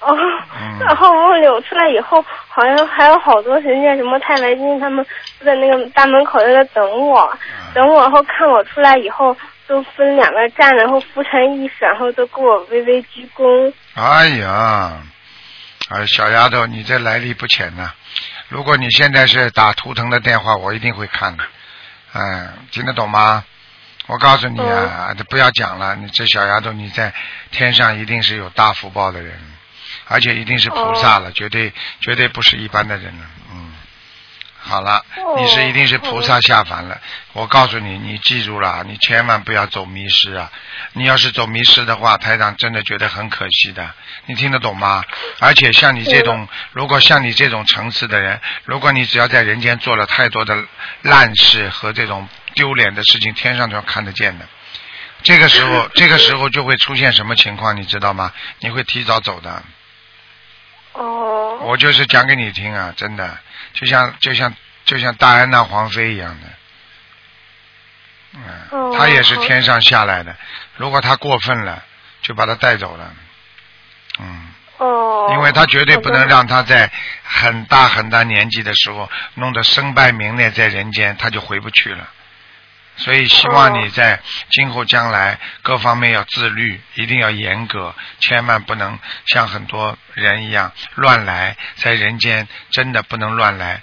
[0.01, 0.17] 哦，
[0.61, 5.05] 嗯然后梦里我出来以后，好像还有好多神仙，什么太白金他们
[5.39, 7.21] 都在那个大门口在那等我，
[7.59, 9.37] 嗯等我，然后看我出来以后，
[9.73, 13.73] 都分两个站，然后扶成一甩，然后都给我微微鞠躬。
[13.95, 15.03] 哎呀，
[15.89, 17.91] 哎，小丫头，你这来历不浅呐、
[18.51, 21.45] 如果你现在是打图腾的电话，我一定会看的。
[22.13, 23.47] 嗯，听得懂吗？
[24.09, 27.15] 我告诉你啊，不要讲了，你这小丫头你在
[27.51, 29.41] 天上一定是有大福报的人，
[30.07, 33.25] 而且一定是菩萨了，绝对绝对不是一般的人了。
[33.55, 33.72] 嗯，
[34.65, 37.01] 好了，哦你是一定是菩萨下凡了。
[37.33, 40.51] 我告诉你，你记住了，你千万不要走迷失啊！
[40.93, 43.93] 你要是走迷失的话，台长真的觉得很可惜的。
[44.27, 45.03] 你听得懂吗？
[45.41, 50.57] 而且像你这种，如果像你这种层次的人，如果你只要在人间做了太多的
[51.03, 54.47] 烂事和这种丢脸的事情，天上都要看得见的。
[55.23, 58.33] 这个时候， 这个时候就会出现什么情况，你知道吗？
[58.61, 59.63] 你会提早走的。
[60.93, 61.59] 哦。
[61.63, 63.39] 我就是讲给你听啊，真的，
[63.73, 64.55] 就像就像
[64.85, 66.49] 就像戴安娜皇妃一样的，
[68.35, 70.37] 嗯，哦她也是天上下来的。
[70.77, 71.83] 如果她过分了，
[72.23, 73.15] 就把她带走了。
[74.19, 75.31] 嗯，哦。
[75.33, 76.91] 因为她绝对不能让她在
[77.25, 82.09] 很大很大年纪的时候弄得身败名裂在人间，她就回不去了。
[82.97, 93.83] 所以希望你在今后将来各方面要自律，一定要严格，千万不能像很多人一样乱来，在人间真的不能乱来。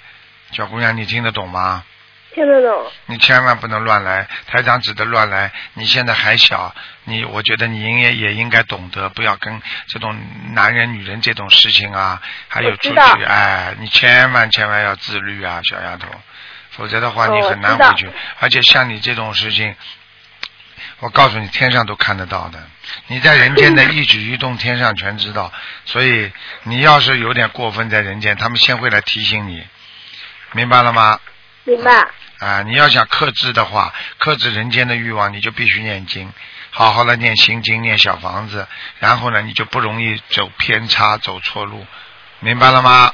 [0.51, 1.83] 小姑娘，你听得懂吗？
[2.31, 2.91] 听得懂。
[3.07, 5.51] 你千万不能乱来，台长指的乱来。
[5.73, 6.73] 你现在还小，
[7.05, 10.15] 你我觉得你应该也应该懂得，不要跟这种
[10.53, 16.07] 男人、女人这种事情啊，还有出去，哎，你千万千万要自律啊，小丫头，
[16.79, 18.09] 否则的话哦你很难回去。
[18.39, 19.75] 而且像你这种事情，
[20.99, 22.59] 我告诉你，天上都看得到的。
[23.07, 25.51] 你在人间的一举一动，天上全知道。
[25.85, 26.31] 所以
[26.63, 29.61] 你要是有点过分在人间，他们先会来提醒你，
[30.53, 31.19] 明白了吗？
[31.65, 32.07] 明白。
[32.39, 36.31] 啊，你要想克制的话，克制人间的欲望，你就必须念经，
[36.71, 38.65] 好好的念心经，念小房子，
[38.99, 41.85] 然后呢，你就不容易走偏差，走错路，
[42.39, 43.13] 明白了吗？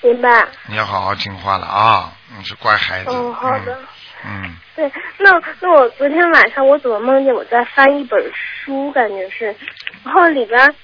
[0.00, 0.46] 明白。
[0.66, 3.10] 你要好好听话了啊，你是乖孩子。
[3.10, 3.78] 哦，好的。
[4.24, 4.54] 嗯。
[4.74, 9.54] 对，那那我昨天晚上我怎么梦见我在翻一本书，感觉是，
[10.02, 10.74] 然后里边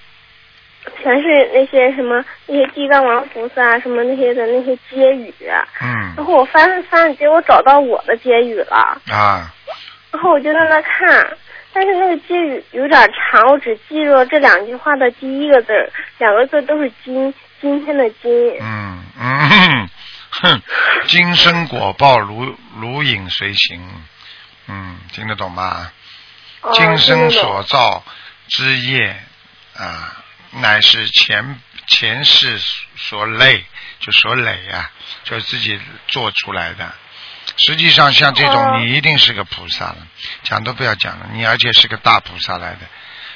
[1.02, 5.32] 全是那些什么那些地藏王菩萨什么那些的那些接语，
[5.80, 9.50] 嗯然后我翻着翻着，结果找到我的接语了，啊，
[10.12, 11.26] 然后我就在那看，
[11.72, 18.30] 但是那个接语有点长，我只记住了这两句话的第一个字儿，两个字都是今今天的今，
[18.60, 19.88] 嗯嗯，
[20.30, 20.62] 哼，
[21.06, 24.04] 今生果报如如影随形，
[24.66, 25.90] 嗯，听得懂吗？
[26.60, 28.04] 哦今生所造
[28.48, 29.22] 之业
[29.76, 32.60] 啊，乃是前前世
[32.96, 33.64] 所累，
[34.00, 34.90] 就所累啊，
[35.24, 36.92] 就自己做出来的。
[37.56, 40.06] 实际上，像这种哦你一定是个菩萨了，
[40.42, 42.80] 讲都不要讲了，你而且是个大菩萨来的。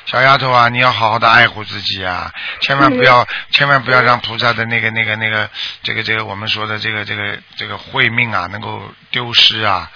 [0.05, 5.49] 小丫头啊，你要好好的爱护自己啊，千万不要，千万不要让菩萨的那个、那个、那个，
[5.83, 9.91] 这个、这个我们说的这个、这个、这个慧命啊，能够丢失啊。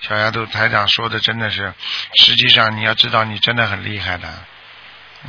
[0.00, 1.74] 小丫头台长说的真的是，
[2.14, 4.28] 实际上你要知道，你真的很厉害的，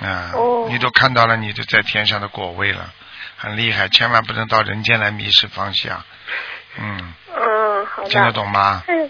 [0.01, 2.89] 啊，哦你都看到了你的在天上的果位了，
[3.35, 6.01] 很厉害，千万不能到人间来迷失方向，
[6.77, 8.09] 嗯，嗯，好的。
[8.09, 8.81] 听得懂吗？
[8.87, 9.09] 还有，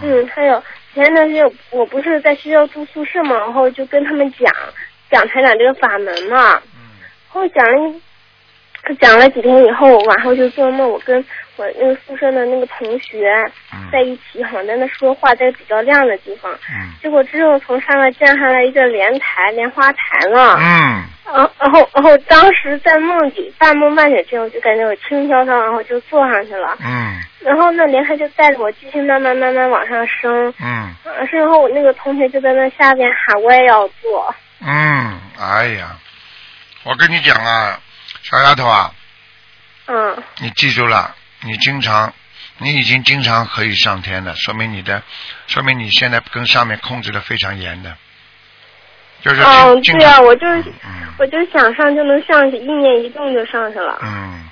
[0.00, 0.62] 嗯，还有
[0.94, 4.52] 前段时间我不是在学校住宿舍嘛，然后就跟他们讲
[5.10, 6.60] 讲台长这个法门嘛，
[7.28, 8.00] 后讲了一
[9.00, 11.24] 讲了几天以后，晚上就做梦，我跟
[11.56, 13.32] 我那个宿舍的那个同学
[13.72, 13.88] 嗯。
[13.92, 16.90] 在一起，好像在那说话，在比较亮的地方，嗯。
[17.02, 20.56] 结果之后从上面降下来一个莲台、莲花台了。
[20.58, 21.04] 嗯。
[21.32, 26.76] 然后，然后，然后当时在梦里半梦半醒之后，就感觉我轻飘飘，然后就坐上去了。
[26.84, 27.20] 嗯。
[27.40, 30.92] 然后那莲台就带着我继续慢慢慢慢往上升，嗯。
[31.04, 35.96] 呃，然后我那个同学就在那下边喊我也要坐，嗯，哎呀，
[36.84, 37.78] 我跟你讲啊，
[38.22, 38.94] 小丫头啊，
[39.86, 42.12] 嗯，你记住了，你经常，
[42.58, 45.02] 你已经经常可以上天了，说明你的，
[45.46, 47.96] 说明你现在跟上面控制的非常严的，
[49.22, 51.06] 就是对啊，我就是嗯。
[51.18, 53.98] 我就想上就能上去，一念一动就上去了。
[54.00, 54.48] 嗯，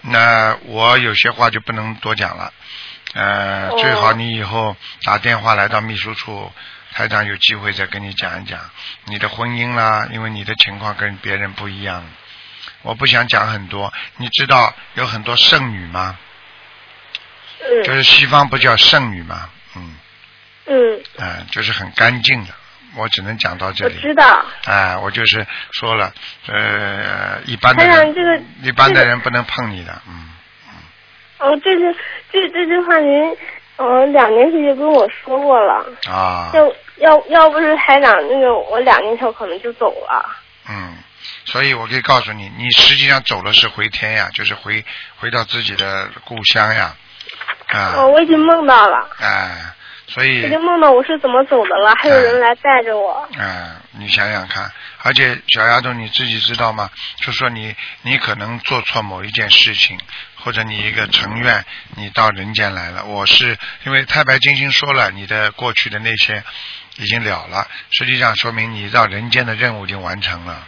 [0.00, 2.50] 那我有些话就不能多讲了，
[3.12, 3.76] 呃，哦。
[3.78, 6.50] 最好你以后打电话来到秘书处，
[6.92, 8.58] 台长有机会再跟你讲一讲
[9.04, 12.02] 你的婚姻啦，因为你的情况跟别人不一样，
[12.82, 13.92] 我不想讲很多。
[14.16, 16.18] 你知道有很多剩女吗？
[17.84, 19.50] 就嗯是西方不叫剩女吗？
[19.76, 19.94] 嗯，
[20.66, 22.50] 嗯，嗯、就是很干净的。
[22.96, 24.00] 我只能讲到这里我。
[24.00, 24.44] 知道。
[24.64, 26.12] 哎，我就是说了，
[26.46, 30.30] 呃，一般的这个一般的人不能碰你的，嗯，
[31.38, 31.94] 哦，这是
[32.32, 33.36] 这这句话您，
[33.76, 35.84] 嗯，两年前就跟我说过了。
[36.10, 40.24] 啊，要要要不是台长那个，我两年前可能就走了。
[40.70, 40.96] 嗯，
[41.50, 44.84] 所以我可以告诉你，你实际上走的是回天呀，就是回
[45.16, 46.94] 回到自己的故乡呀，
[47.68, 49.56] 啊，哦，我已经梦到了，哎，
[50.06, 53.26] 所以已经梦到我是怎么走的了，还有人来带着我。
[53.38, 54.70] 嗯，你想想看，
[55.02, 56.90] 而且小丫头你自己知道吗？
[57.16, 59.98] 就说你你可能做错某一件事情，
[60.36, 61.64] 或者你一个成愿，
[61.96, 63.06] 你到人间来了。
[63.06, 63.56] 我是
[63.86, 66.44] 因为太白金星说了，你的过去的那些
[66.98, 70.66] 已经了了，实际上说明你到人间的任务已经完成了。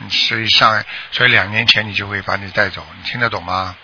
[0.00, 3.76] 嗯所以上，所以两年前你就会把你带走，你听得懂吗？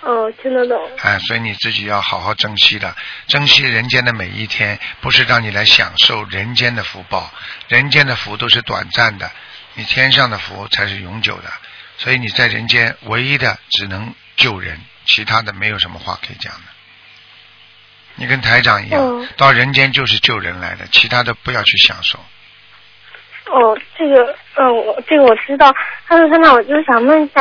[0.00, 0.78] 哦，听得懂。
[0.98, 7.30] 哎，所以你自己要好好珍惜的，珍惜人间的每一天，不是让你来享受人间的福报，
[7.66, 9.30] 人间的福都是短暂的，
[9.74, 11.52] 你天上的福才是永久的。
[11.98, 16.60] 所以你在人间唯一的只能救人，其他的没有什么话可以讲的。
[18.14, 22.24] 你跟台长一样，嗯到人间就是救人来的，其他的不要去享受。
[23.50, 25.74] 哦，这个，嗯，我这个我知道。
[26.06, 27.40] 他说现在我就想问一下，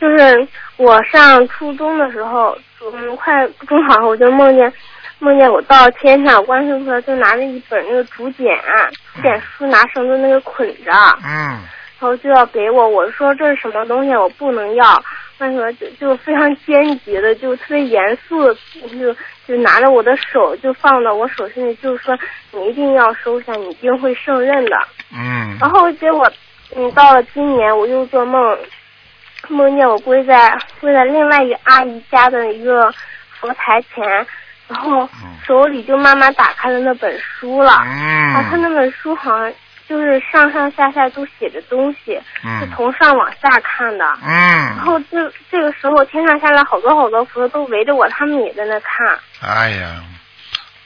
[0.00, 0.46] 就是
[0.76, 2.56] 我上初中的时候，
[2.92, 4.72] 嗯，快中考，我就梦见
[5.18, 8.56] 梦见我到天上，观世音菩萨就拿着一本那个竹简，
[9.14, 10.92] 竹简书拿绳子那个捆着，
[11.24, 11.60] 嗯，然
[12.00, 15.02] 后就要给我，我说这是什么东西，我不能要。
[15.40, 18.54] 那个就就非常坚决的，就特别严肃的，
[18.98, 19.14] 就
[19.48, 22.16] 就拿着我的手就放到我手心里，就是说
[22.52, 24.76] 你一定要收下，你一定会胜任的。
[25.12, 26.30] 嗯，然后结果，
[26.76, 28.58] 嗯，到了今年我又做梦，
[29.48, 32.92] 梦见我跪在跪在另外一个阿姨家的一个
[33.40, 34.06] 佛台前，
[34.68, 35.08] 然后
[35.42, 37.72] 手里就慢慢打开了那本书了。
[37.82, 39.50] 嗯，然后他那本书好像
[39.90, 44.04] 就是上上下下都写着东西，是嗯从上往下看的。
[44.22, 49.18] 嗯然嗯，后这这个时候天上下来好多好多佛都围着我，他们也在那看。
[49.40, 50.00] 哎呀，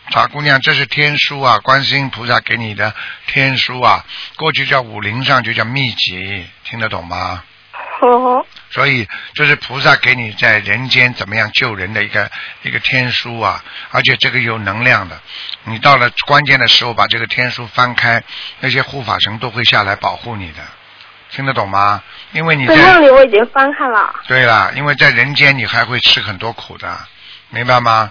[0.09, 2.95] 傻姑娘，这是天书啊，观世音菩萨给你的
[3.27, 4.03] 天书啊，
[4.37, 7.43] 过去叫武林上就叫秘籍，听得懂吗？
[8.01, 12.31] 哦，所以这是菩萨给你在人间怎么样救人的一个
[12.63, 15.21] 一个天书啊，而且这个有能量的。
[15.65, 18.23] 你到了关键的时候，把这个天书翻开，
[18.61, 20.61] 那些护法神都会下来保护你的，
[21.31, 22.03] 听得懂吗？
[22.33, 24.13] 因为你对，在梦里我已经翻看了。
[24.27, 26.99] 对了，因为在人间你还会吃很多苦的，
[27.51, 28.11] 明白吗？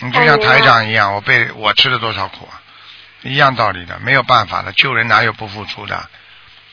[0.00, 2.60] 你就像台长一样，我被我吃了多少苦啊？
[3.22, 6.08] 一样道理的，没有办法的，救人哪有不付出的？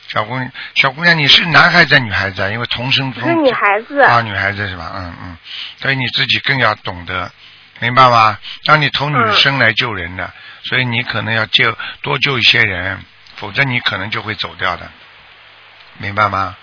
[0.08, 2.48] 小姑娘，小姑娘，你是男孩子还是女孩子啊？
[2.50, 4.00] 因为同生同我是女孩子。
[4.00, 4.92] 啊，女孩子是吧？
[4.94, 5.36] 嗯嗯，
[5.80, 7.30] 所以你自己更要懂得，
[7.80, 8.38] 明白吗？
[8.64, 10.32] 当你投女生来救人的，
[10.64, 13.04] 所以你可能要救多救一些人，
[13.36, 14.90] 否则你可能就会走掉的，
[15.98, 16.56] 明白吗？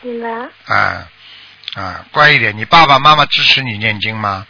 [0.00, 0.28] 明白。
[0.74, 1.08] 啊
[1.74, 2.56] 啊，乖一点。
[2.56, 4.46] 你爸爸妈妈支持你念经吗？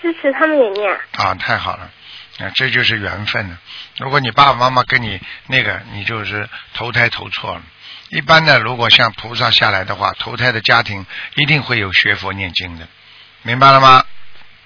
[0.00, 0.92] 支持他们也念。
[1.16, 1.90] 啊，太好了，
[2.38, 3.58] 啊，这就是缘分了。
[3.98, 7.62] 如果你爸爸妈妈跟你那个，你就是投胎投错了。
[8.08, 12.86] 一般的，如果像菩萨下来的话，投胎的家庭一定会有学佛念经的，
[13.42, 14.04] 明白了吗？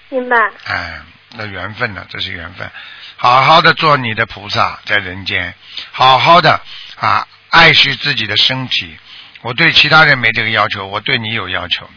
[0.09, 0.35] 明白。
[0.65, 1.01] 哎，
[1.31, 2.05] 那缘分呢？
[2.09, 2.69] 这是缘分。
[3.17, 5.53] 好好的做你的菩萨，在人间，
[5.91, 6.61] 好好的
[6.97, 8.97] 啊，爱惜自己的身体。
[9.41, 11.89] 我对其他人没这个要求，我对你有要求，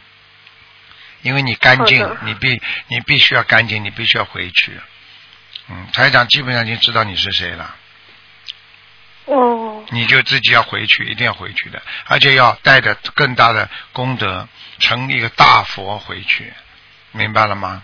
[1.22, 4.80] 因为你干净，你必你必须要干净，你必须要回去。
[5.70, 7.76] 嗯，台长基本上已经知道你是谁了，
[9.26, 14.48] 哦，你就自己要回去，一定要回去的，而且要带着更大的功德，
[14.80, 16.52] 成一个大佛回去，
[17.12, 17.82] 明白了吗？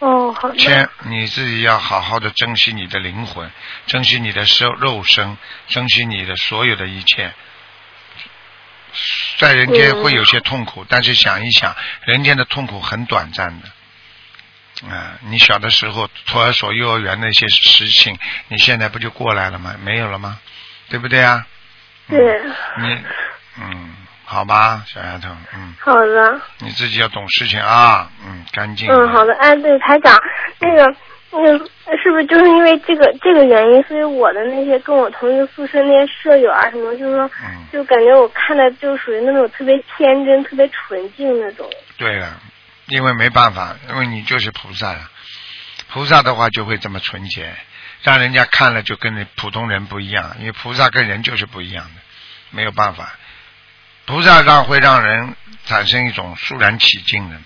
[0.00, 0.88] 哦，好先。
[1.04, 3.50] 你自己要好好的珍惜你的灵魂，
[3.86, 5.36] 珍惜你的肉肉身，
[5.68, 7.32] 珍惜你的所有的一切。
[9.36, 13.68] 在人间会有些痛苦，但是想一想，人间的痛苦很短暂的。
[14.88, 18.16] 啊、你小的时候托儿所、幼儿园那些事情，
[18.48, 19.74] 你现在不就过来了吗？
[19.84, 20.38] 没有了吗？
[20.88, 21.46] 对不对啊？
[22.08, 22.42] 嗯对。
[22.78, 22.98] 你，
[23.60, 26.40] 嗯，好吧，小丫头，嗯，好的。
[26.58, 28.90] 你自己要懂事情啊，嗯，干净。
[28.90, 29.34] 嗯，好的。
[29.34, 30.16] 哎，对，台长，
[30.58, 30.94] 那个，
[31.30, 31.58] 那个，
[32.02, 41.68] 是不是就是因为这个这个原因，所以我的那些跟我同一个宿舍那些舍友啊什么，就是说，嗯，就感觉我看的就属于那种特别天真、特别纯净那种。
[41.96, 42.40] 对了，
[42.90, 45.10] 因为没办法，因为你就是菩萨呀。
[45.88, 47.56] 菩萨的话就会这么纯洁，
[48.02, 52.00] 让人家看了就跟你普通人不一样，因为菩萨跟人就是不一样的，
[52.50, 53.12] 没有办法。
[54.06, 55.34] 菩萨让会让人
[55.66, 57.40] 产生一种肃然起敬的，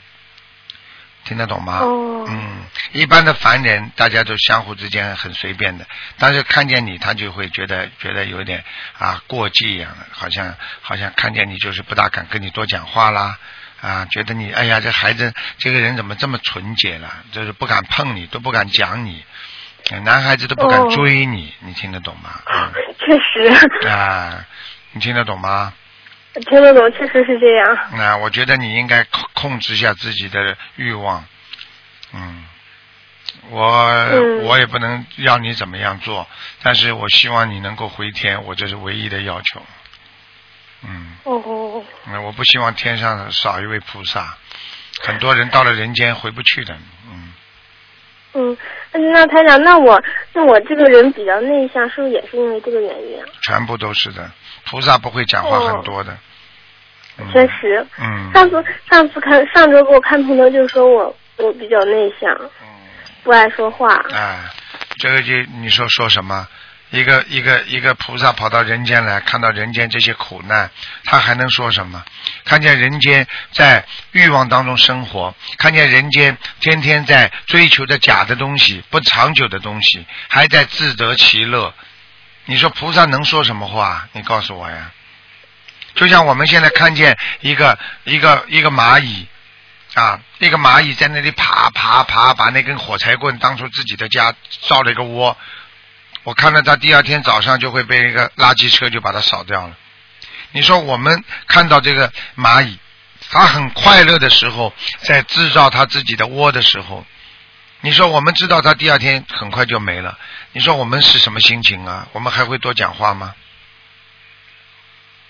[1.24, 1.78] 听得懂吗？
[1.78, 5.86] 哦嗯，一般的凡人大家都相互之间很随便的，
[6.18, 8.64] 但是看见你，他就会觉得觉得有点
[8.98, 13.38] 啊过激一样的，好像好像看见你就是不大敢跟你多讲话啦。
[13.84, 17.22] 啊，觉得你哎呀，这孩子这个人怎么这么纯洁了？
[17.32, 19.22] 就是不敢碰你，都不敢讲你，
[19.90, 22.40] 呃男孩子都不敢哦追你，你听得懂吗？
[22.98, 24.46] 确实，嗯、啊，
[24.92, 25.74] 你听得懂吗？
[26.50, 27.78] 听得懂，确实是这样。
[27.92, 31.24] 那、我觉得你应该控控制一下自己的欲望，
[32.14, 32.44] 嗯，
[33.50, 33.68] 我、
[34.10, 36.26] 嗯我也不能要你怎么样做，
[36.62, 39.62] 但是我希望你能够回天，我这是唯一的要求，
[40.86, 41.16] 嗯。
[41.24, 44.36] 哦，那，我不希望天上少一位菩萨，
[45.02, 46.76] 很多人到了人间回不去的。
[47.10, 47.32] 嗯，
[48.34, 48.56] 嗯，
[49.12, 50.02] 那台长，那我
[50.34, 53.24] 那我这个人比较内向，是不是也是因为这个原因啊？
[53.42, 54.30] 全部都是的。
[54.66, 56.16] 菩萨不会讲话很多的，
[57.18, 57.86] 嗯确实。
[57.98, 62.30] 嗯上次上次看上周给我看图腾就说我我比较内向，
[62.62, 62.68] 嗯，
[63.22, 63.94] 不爱说话。
[64.12, 64.40] 哎，
[64.98, 66.46] 这个就你说说什么？
[66.94, 70.70] 一个一个一个菩萨跑到人间来，看到人间这些苦难，
[71.02, 72.04] 他还能说什么？
[72.44, 81.74] 看见人间在欲望当中生活，看见人间天天在追求着假的东西、不长久的东西，还在自得其乐。
[82.44, 84.08] 你说菩萨能说什么话？
[84.12, 84.92] 你告诉我呀。
[85.96, 89.26] 就像我们现在看见一个一个一个蚂蚁
[89.94, 94.32] 啊，一个蚂蚁在那里爬爬爬，把那根火柴棍当做自己的家，
[94.68, 95.36] 造了一个窝。
[96.24, 99.76] 我看到他第二天早上就会被一个垃圾车就把它扫掉了。
[100.52, 102.78] 你说我们看到这个蚂蚁，
[103.30, 107.04] 它很快乐的时候，在制造它自己的窝的时候，
[107.80, 110.18] 你说我们知道它第二天很快就没了，
[110.52, 112.08] 你说我们是什么心情啊？
[112.12, 113.34] 我们还会多讲话吗？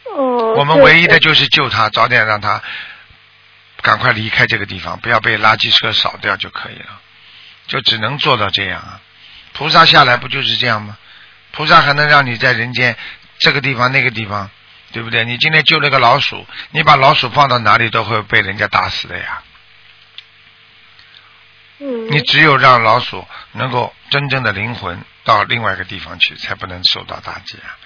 [0.05, 0.55] 哦。
[0.57, 2.63] 我们唯一的就是救它，早点让它
[3.83, 7.01] 赶快离开这个地方，不要被垃圾车扫掉就可以了，
[7.67, 9.01] 就只能做到这样啊。
[9.55, 10.99] 菩萨下来不就是这样吗？
[11.53, 12.97] 菩萨还能让你在人间
[13.39, 14.51] 这个地方那个地方，
[14.93, 15.25] 对不对？
[15.25, 19.43] 你今天救了个老鼠，你把老鼠放到哪里都会被人家打死的呀。
[21.79, 22.11] 嗯。
[22.11, 27.79] 你只有让老鼠能够真正的灵魂到另外一个地方去，才不能受到打击啊。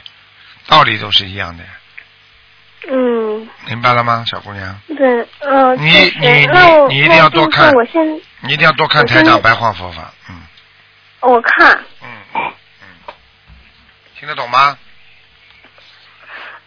[0.67, 1.71] 道理都是一样的呀，
[2.91, 4.81] 嗯，明白了吗，小姑娘？
[4.97, 5.91] 对，嗯、你
[6.21, 6.47] 你你
[6.89, 7.71] 你一定要多看
[8.41, 10.37] 你一定要多看我现在台长白话佛法，嗯
[11.21, 12.09] 我看，嗯
[12.83, 13.15] 嗯，
[14.19, 14.79] 听得懂吗？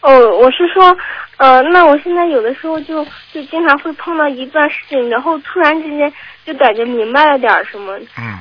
[0.01, 0.97] 哦，我是说，
[1.37, 6.11] 呃，那我现在有的时候就就经常会碰到一段事情，然后突然之间
[6.43, 8.39] 就感觉明白了点儿什么，嗯。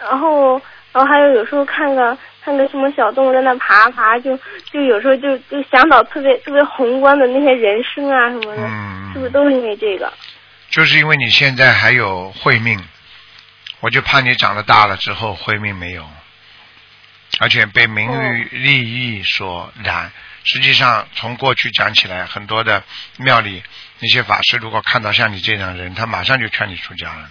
[0.00, 0.54] 然后
[0.92, 4.34] 然后还有有时候看个看个什么小动物在那爬啊爬，就
[4.72, 9.12] 就有时候就就想到特别特别宏观的那些人生啊什么的，嗯。
[9.12, 10.10] 是不是都是因为这个？
[10.70, 12.80] 就是因为你现在还有慧命，
[13.80, 16.08] 我就怕你长得大了之后慧命没有，
[17.38, 20.12] 而且被名誉利益所染。
[20.42, 22.82] 实际上，从过去讲起来，很多的
[23.18, 23.62] 庙里
[23.98, 27.30] 那些法师，如果看到像你这样的人，他马上就劝你出家了。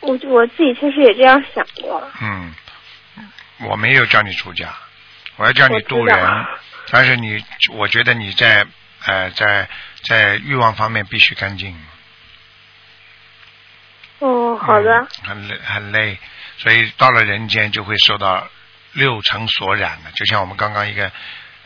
[0.00, 2.54] 我我自己确实也这样想过，嗯，
[3.58, 4.74] 我没有叫你出家，
[5.36, 6.46] 我要叫你渡人
[6.90, 8.66] 但是你，我觉得你在
[9.04, 9.68] 呃在
[10.02, 11.78] 在欲望方面必须干净。
[14.22, 16.18] 哦，好的嗯，很累很累，
[16.58, 18.48] 所以到了人间就会受到
[18.92, 21.10] 六尘所染的，就像我们刚刚一个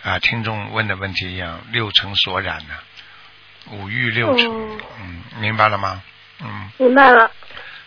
[0.03, 6.03] 啊、听众问的问题一样，六尘所染的，五欲六尘，哦嗯，明白了吗？
[6.41, 7.31] 嗯，明白了。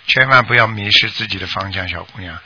[0.06, 2.38] 千万不要迷失自己的方向，小姑娘。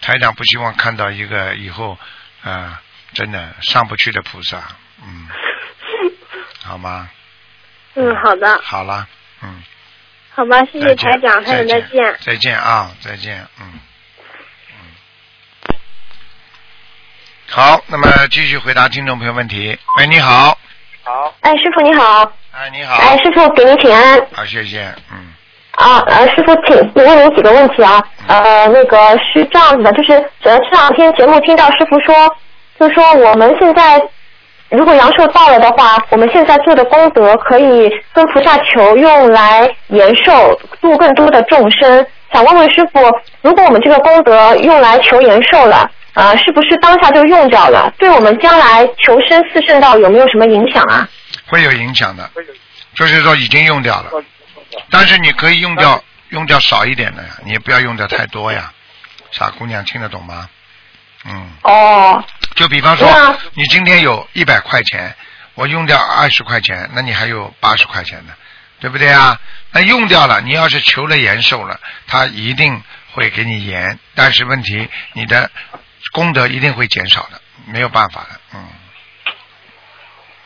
[0.00, 1.98] 台长不希望看到一个以后
[2.42, 2.80] 啊、
[3.12, 4.62] 真的上不去的菩萨，
[5.04, 5.28] 嗯，
[6.64, 7.08] 好吗？
[7.94, 9.06] 嗯，好的，好了，
[9.42, 9.62] 嗯，
[10.38, 12.16] 好吧，谢谢台长，台长再见。
[12.24, 12.56] 再见。
[12.56, 13.72] 啊，再见，嗯，
[15.68, 15.74] 嗯。
[17.50, 19.76] 好，那么继续回答听众朋友问题。
[19.96, 20.56] 喂，你好，
[21.02, 24.24] 好，哎，师傅你好，哎，你好，哎，师傅给您请安。
[24.32, 25.34] 好，谢谢，嗯，
[25.72, 30.12] 啊，呃，师傅请问您几个问题啊，呃，那个是这样子的，就是
[30.44, 32.14] 呃这两天节目听到师傅说，
[32.78, 34.00] 就是说我们现在
[34.70, 42.06] 如果阳寿到了的话，我们现在做的功德可以跟菩萨求用来延寿，度更多的众生。
[42.32, 43.00] 想问问师傅，
[43.40, 47.90] 如果我们这个功德用来求延寿了，啊，是不是当下就用掉了？
[47.98, 51.08] 对我们将来求生四圣道有没有什么影响啊？
[51.46, 52.28] 会有影响的，
[52.94, 54.10] 就是说已经用掉了，
[54.90, 55.98] 但是你可以用掉
[56.28, 58.70] 用掉少一点的呀，你也不要用掉太多呀。
[59.30, 60.46] 傻姑娘听得懂吗？
[61.28, 62.24] 嗯，哦，
[62.54, 63.06] 就比方说
[63.54, 65.14] 你今天有一百块钱，
[65.54, 68.32] 我用掉二十块钱，那你还有八十块钱呢，
[68.80, 69.38] 对不对啊？
[69.72, 75.50] 那用掉了，你要是求了延寿了，他一定会给你延，但是问题你的
[76.12, 78.60] 功德一定会减少的，没有办法的，嗯。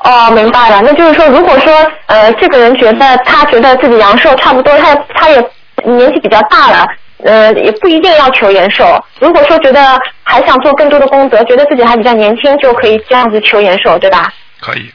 [0.04, 0.82] 哦，明白了。
[0.82, 1.72] 那就是说，如果说
[2.06, 5.40] 呃，这个人觉得他觉得自己阳寿差不多，他他也
[5.84, 6.84] 年纪比较大了，
[7.24, 9.02] 呃，也不一定要求延寿。
[9.20, 14.32] 如果说觉得还想做更多的功德，觉得自己还比较年轻，就可以这样子求延寿，对吧？
[14.60, 14.92] 可以。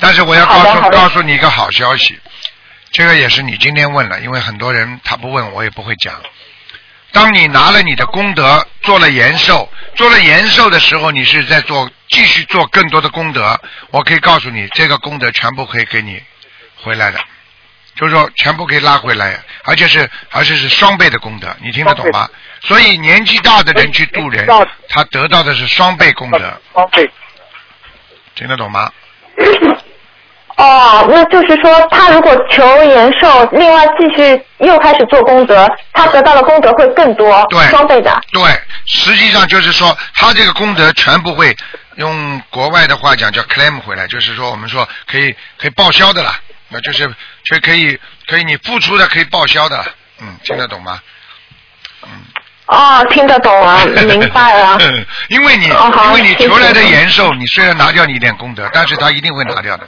[0.00, 2.18] 但是我要告诉告诉你一个好消息，
[2.90, 6.14] 这个也是你今天问了，因为很多人他不问我也不会讲。
[7.12, 13.60] 当你拿了你的功德做了延寿，做了延寿的时候，你是在做继续做更多的功德。
[13.90, 16.22] 我可以告诉你，这个功德全部可以给你
[16.82, 17.20] 回来的，
[17.96, 22.28] 就是说全部可以拉回来，而且是而且是双倍的功德，你听得懂吗？
[22.62, 24.46] 所以年纪大的人去度人，
[24.88, 26.38] 他得到的是双倍功德，
[26.72, 27.10] 双倍。
[28.34, 28.90] 听得懂吗？
[30.56, 38.20] 哦，那就是说，他如果求延寿，另外继续又开始做功德，他得到的功德会更多，对双倍的。
[38.30, 38.42] 对，
[38.86, 41.56] 实际上就是说，他这个功德全部会
[41.96, 46.38] 用国外的话讲叫 claim 回来，就是说我们说可以可以报销的啦，
[46.72, 47.06] 那就是
[47.44, 49.84] 就可以可以你付出的可以报销的，
[50.20, 51.00] 嗯，听得懂吗？
[52.04, 52.10] 嗯
[52.66, 54.78] 哦，听得懂啊，明白了。
[55.28, 59.86] 因为你、哦因为你求来的延寿，你虽然拿掉你一点功德，但是他一定会拿掉的。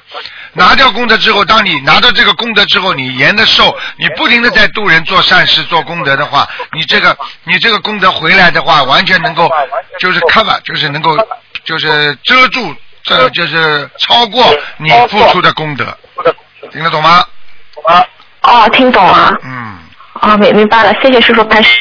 [0.52, 9.50] 拿掉功德之后，当你拿到这个功德之后，你延的寿，你不停的在度人、做善事、做功德的话，你这个你这个功德回来的话，完全能够
[9.98, 11.16] 就是 cover，就是能够
[11.64, 14.44] 就是遮住，这就是超过
[14.76, 15.96] 你付出的功德，
[16.72, 17.24] 听得懂吗？
[18.42, 19.32] 哦，听懂了。
[19.42, 19.78] 嗯，
[20.20, 21.78] 哦，明明白了，谢谢师傅开始。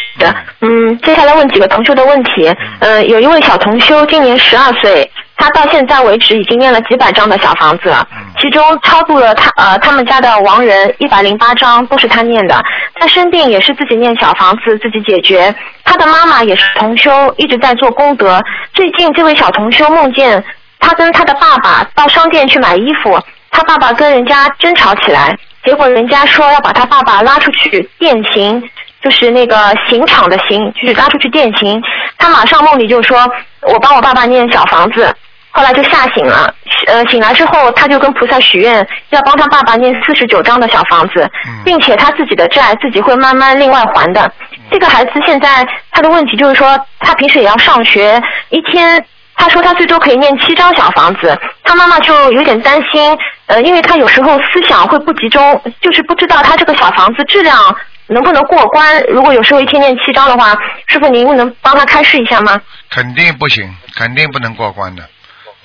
[0.62, 2.48] 嗯，接下来问几个同修的问题。
[2.80, 8.08] 呃，有一位小同修今年十二岁，他到现在为止已经念了几百张的小房子了，
[8.40, 12.64] 其中超度了他呃他们家的亡人一百零八张，都是他念的。
[12.96, 15.54] 他生病也是自己念小房子自己解决。
[15.84, 18.42] 他的妈妈也是同修，一直在做功德。
[18.74, 20.42] 最近这位小同修梦见
[20.80, 23.20] 他跟他的爸爸到商店去买衣服，
[23.54, 28.62] 他爸爸跟人家争吵起来，结果人家说要把他爸爸拉出去电刑，
[29.02, 29.56] 就是那个
[29.88, 31.82] 刑场的刑，就是拉出去电刑。
[32.18, 33.18] 他马上梦里就说
[33.62, 35.16] ：“我帮我爸爸念小房子。”
[35.56, 36.52] 后来就吓醒了，
[36.88, 41.30] 呃，醒来之后他就跟菩萨许愿，要帮他爸爸念四十九张的小房子，
[41.64, 44.34] 并且他自己的债自己会慢慢另外还的。
[44.72, 49.06] 这个孩子现在他的问题就是说，他平时也要上学，一天
[49.36, 53.18] 他说他最多可以念七张小房子，他妈妈就有点担心，
[53.48, 57.76] 呃，因为他有时候思想会不集中，就是不知道他这个小房子质量
[58.08, 59.02] 能不能过关。
[59.10, 60.56] 如果有时候一天念七张的话，
[60.88, 62.62] 师傅您能帮他开示一下吗？
[62.90, 65.10] 肯定不行，肯定不能过关的。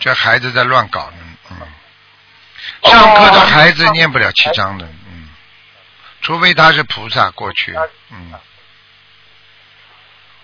[0.00, 1.16] 这孩子在乱搞呢，
[1.50, 1.56] 嗯，
[2.90, 5.28] 上课的孩子念不了七章的，嗯，
[6.22, 7.76] 除非他是菩萨过去，
[8.12, 8.32] 嗯，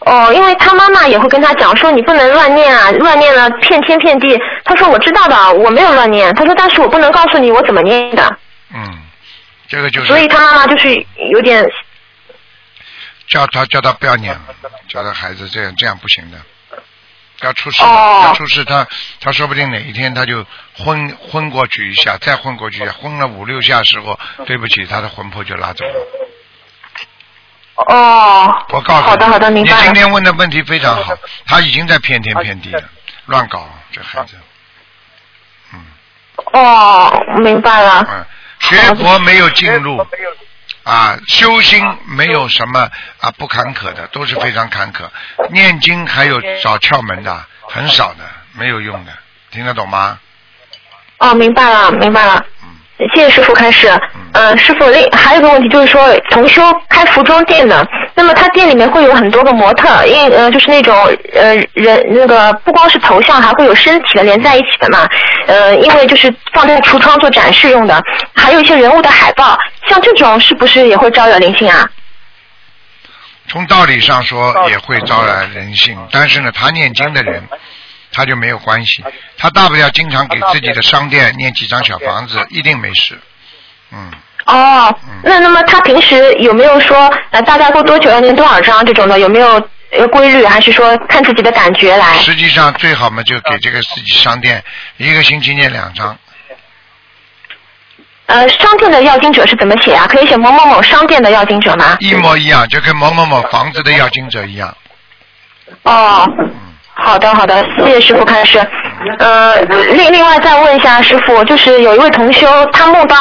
[0.06, 4.38] 哦，因为他妈妈也会跟他讲说你不能乱念啊，乱念了骗天骗地。
[4.64, 6.34] 他说我知道的，我没有乱念。
[6.34, 8.38] 他说但是我不能告诉你我怎么念的，
[8.74, 8.98] 嗯，
[9.66, 10.94] 这个就是所以他妈妈就是
[11.32, 11.64] 有点
[13.28, 14.38] 叫他叫他不要念，
[14.88, 16.38] 叫他孩子这样这样不行的，
[17.40, 18.86] 要出事要出事，他
[19.20, 20.44] 他说不定哪一天他就
[20.76, 26.23] 昏昏过去一下，再昏过去一下，昏了五六下时候，对不起，他的魂魄就拉走了。
[27.76, 28.64] 哦。
[28.70, 29.76] 我告诉你，好的好的，明白。
[29.76, 31.14] 你今天问的问题非常好，
[31.46, 32.82] 他已经在骗天骗地了，
[33.26, 34.36] 乱搞这孩子。
[35.72, 35.80] 嗯
[36.52, 38.06] 哦，明白了。
[38.08, 38.24] 嗯，
[38.60, 40.04] 学佛没有进入
[40.84, 42.88] 啊，修心没有什么
[43.20, 45.08] 啊不坎坷的，都是非常坎坷。
[45.50, 49.12] 念经还有找窍门的，很少的，没有用的，
[49.50, 50.18] 听得懂吗？
[51.18, 52.44] 哦，明白了，明白了。
[53.14, 53.88] 谢谢师傅开始。
[54.32, 60.94] 呃，师傅，另还有个问题就是说，同修开服装店的，那么他店里面会有很多个模特，因呃就是那种
[61.32, 65.08] 呃人那个不光是头像，还会有身体的连在一起的嘛。
[65.46, 68.02] 呃，因为就是放在橱窗做展示用的，
[68.34, 69.56] 还有一些人物的海报，
[69.88, 71.88] 像这种是不是也会招惹灵性啊？
[73.46, 77.42] 从道理上说也会招来人性，但是呢，他念经的人。
[78.14, 79.04] 他就没有关系，
[79.36, 83.18] 他大不了经常给自己的商店念几张小房子，一定没事。
[83.92, 84.10] 嗯。
[84.46, 89.18] 哦，那那么他平时有没有说呃大概过多久要念多少张这种的？
[89.18, 92.18] 有没有呃规律，还是说看自己的感觉来？
[92.18, 94.62] 实际上最好嘛，就给这个自己商店
[94.98, 96.18] 一个星期念两张。
[98.26, 100.06] 呃，商店的要经者是怎么写啊？
[100.06, 101.96] 可以写某某某商店的要经者吗？
[102.00, 104.76] 一模一样，就跟某某某房子的要经者一样。
[105.84, 106.28] 哦。
[106.96, 108.58] 好的，好的，谢谢师傅开始。
[109.18, 113.16] 呃，另另外再问一下师傅，就是有一位同修，他梦到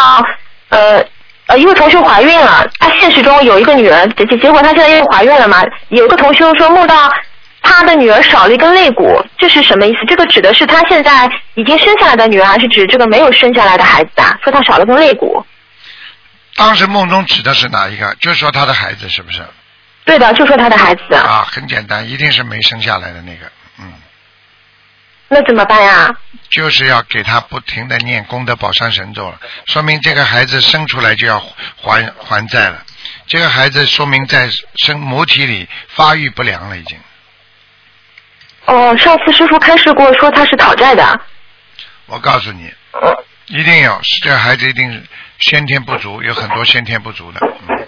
[0.69, 1.03] 呃
[1.47, 5.61] 呃一位同修怀孕了，他现实中有一个女儿，结结果他现在又怀孕了嘛？
[5.89, 7.11] 有个同修说梦到
[7.61, 9.99] 他的女儿少了一根肋骨，这是什么意思？
[10.07, 14.38] 这个指的是他现在已经生下来的女儿，还是指这个没有生下来的孩子啊？
[14.43, 15.43] 说他少了根肋骨。
[16.55, 18.15] 当时梦中指的是哪一个？
[18.19, 19.41] 就是说他的孩子是不是？
[20.05, 21.15] 对的，就说他的孩子。
[21.15, 23.51] 啊，很简单，一定是没生下来的那个。
[25.30, 26.15] 那怎么办呀？
[26.49, 31.39] 就是要给他不停的念功德宝山神咒了，说明这个孩子生出来就要
[31.76, 32.84] 还还债了。
[33.26, 36.99] 这个孩子说明在生母体里发育不良了，已经。
[38.65, 41.21] 哦，上次师傅开示过说他是讨债的。
[42.05, 42.71] 我告诉你，
[43.47, 45.03] 一定有，这个孩子一定是
[45.39, 47.39] 先天不足，有很多先天不足的。
[47.67, 47.82] 嗯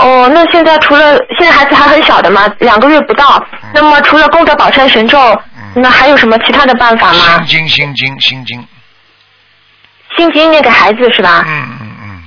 [0.00, 3.44] 哦，那现在除了现在孩子还很小的嘛，两个月不到。
[3.72, 5.18] 那么除了功德宝山神咒，
[5.56, 7.46] 嗯，那还有什么其他的办法吗心？
[7.46, 8.66] 经心经心经，
[10.16, 11.44] 心经念给孩子是吧？
[11.46, 12.22] 嗯嗯嗯，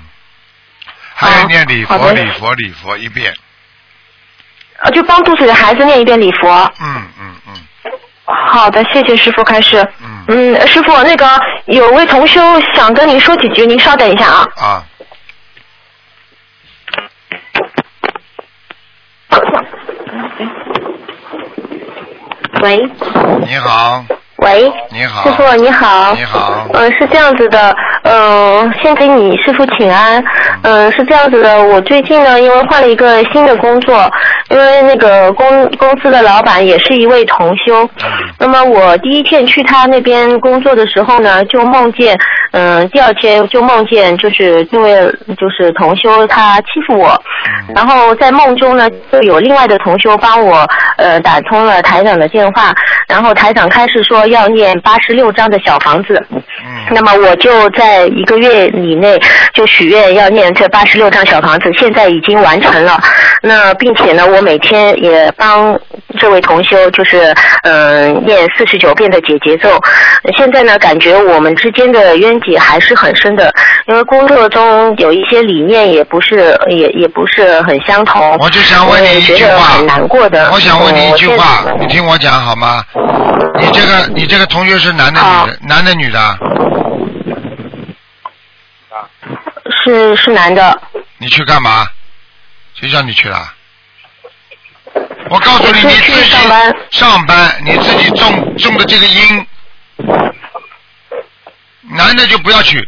[1.15, 3.33] 还有念礼佛礼佛礼佛一遍，
[4.81, 6.71] 呃，就帮肚子里的孩子念一遍礼佛。
[6.79, 7.53] 嗯嗯嗯
[8.25, 9.85] 好的，谢谢师傅开始。
[10.01, 10.23] 嗯
[10.55, 11.27] 嗯，师傅，那个
[11.65, 12.39] 有位同修
[12.73, 14.47] 想跟您说几句，您稍等一下啊。
[14.55, 14.83] 啊，
[22.63, 22.77] 喂。
[23.45, 24.05] 你好。
[24.37, 26.13] 喂，你好，师傅你好。
[26.15, 26.65] 你好。
[26.73, 30.23] 嗯、是这样子的，嗯、先给你师傅请安。
[30.63, 34.09] 嗯、是这样子的，我最近呢，因为换了一个新的工作，
[34.49, 37.89] 因为那个公公司的老板也是一位同修。
[38.39, 42.17] 那么我第一天去他那边工作的时候呢，就梦见，
[42.51, 44.93] 嗯、第二天就梦见就是这位
[45.37, 47.19] 就是同修他欺负我，
[47.75, 52.73] 然后在梦中呢，就有另外的同修帮我呃打通了台长的电话，
[53.07, 56.41] 然后台长开始说要念八十六章的小房子，嗯
[56.91, 59.19] 那么我就在一个月以内
[59.53, 62.99] 就许愿要念这八十六张小房子，现在已经完成了。
[63.41, 65.77] 那并且呢，我每天也帮
[66.19, 69.69] 这位同修就是嗯、呃念四十九遍的解结咒。
[70.37, 73.51] 现在呢，感觉我们之间的冤结还是很深的，
[73.87, 78.37] 因为工作中有一些理念也不是也也不是很相同。
[78.39, 80.49] 我就想问你一句话很难过的。
[80.53, 82.83] 我想问你一句嗯话你听我讲好吗？
[83.59, 85.57] 你这个你这个同学是男的女的？
[85.67, 86.19] 男的女的？
[89.83, 90.81] 是是男的。
[91.17, 91.87] 你去干嘛？
[92.75, 93.53] 谁叫你去了？
[95.29, 99.47] 我告诉你，你自己上班上班你自己种种的这个因，
[101.81, 102.87] 男的就不要去，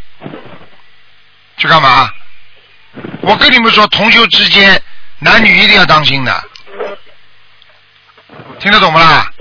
[1.57, 2.09] 去干嘛？
[3.21, 4.81] 我跟你们说，同修之间
[5.19, 6.43] 男女一定要当心的，
[8.59, 9.31] 听得懂不啦？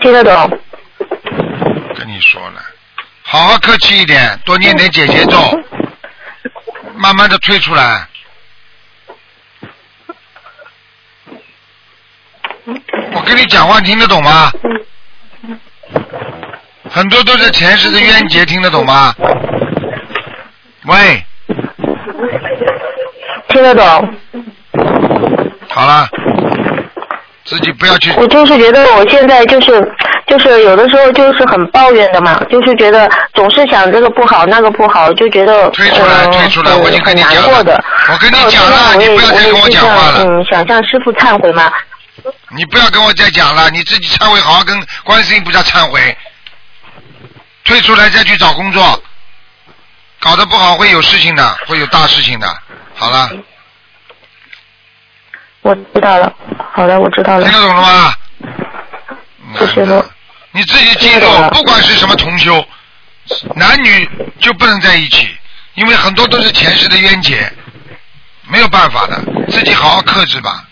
[0.00, 0.60] 听得懂。
[1.96, 2.62] 跟你说了，
[3.26, 5.38] 好好客气一点，多念点姐姐咒，
[6.94, 8.06] 慢慢的退出来。
[12.66, 14.52] 我跟你讲话听得懂吗？
[16.90, 19.14] 很多都是前世的冤结，听得懂吗？
[20.84, 21.24] 喂，
[23.48, 24.14] 听得懂。
[25.70, 26.08] 好了，
[27.44, 29.72] 自己不要去我就是觉得我现在就是
[30.26, 37.84] 就是有的时候就是很抱怨的嘛，就是觉得总是想这个不好那个不好，就觉得退出来嗯退出来我已经跟你讲过的。
[38.10, 41.70] 我跟你讲了你不要再跟我讲话了想嗯，想向师傅忏悔嘛。
[42.56, 46.16] 你不要跟我再讲了，你自己忏悔，好好跟观世音菩萨忏悔，
[47.64, 49.02] 退出来再去找工作，
[50.20, 52.46] 搞得不好会有事情的，会有大事情的。
[52.94, 53.28] 好了，
[55.64, 56.30] 我知道了，
[56.74, 57.52] 好的，我知道了听。
[57.52, 58.14] 得懂了吗？
[59.58, 60.04] 谢谢了
[60.52, 62.62] 你自己记住不管是什么同修，
[63.56, 64.08] 男女
[64.38, 65.26] 就不能在一起，
[65.72, 67.50] 因为很多都是前世的冤结，
[68.46, 70.64] 没有办法的，自己好好克制吧。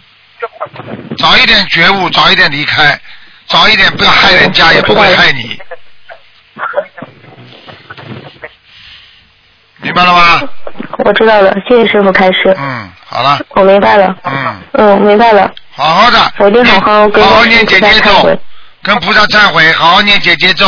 [1.16, 3.00] 早一点觉悟，早一点离开，
[3.46, 5.58] 早一点不要害人家，也不会害你。
[9.82, 10.40] 明白了吗？
[11.04, 12.54] 我知道了，谢谢师傅开始。
[12.56, 14.14] 嗯，好了，我明白了。
[14.22, 15.50] 嗯，嗯，明白了。
[15.72, 18.38] 好好的，我一定好好跟好好念姐姐咒，
[18.82, 20.66] 跟菩萨忏悔，好好念姐姐咒，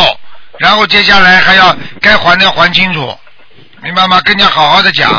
[0.59, 3.17] 然后接下来还要该还的还清楚，
[3.83, 4.21] 明白吗？
[4.25, 5.13] 跟人家好好的讲，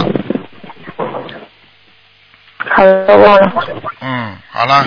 [2.76, 3.52] 好的，忘了，
[4.02, 4.86] 嗯，好了，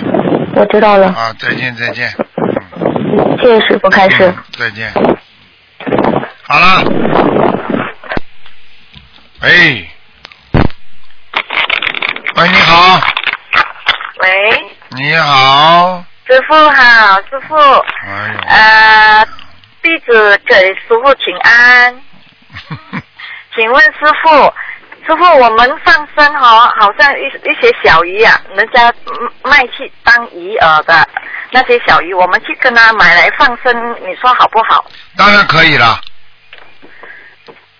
[0.55, 1.07] 我知道了。
[1.07, 2.13] 啊，再见再见，
[2.77, 4.27] 嗯，谢谢师傅开始。
[4.27, 4.93] 嗯再见，
[6.43, 6.83] 好了，
[9.41, 9.89] 喂，
[12.35, 12.99] 喂，你好，
[14.21, 19.25] 喂，你好，师傅好，师傅，哎呦，呃，
[19.81, 22.01] 弟子给师傅请安，
[23.55, 24.53] 请问师傅，
[25.07, 31.07] 师傅我们放生哦，好像一一些小鱼啊，人家嗯卖去当鱼饵的
[31.51, 34.83] 那些小鱼，我们去跟他买来放生，你说好不好？
[35.15, 35.97] 当然可以了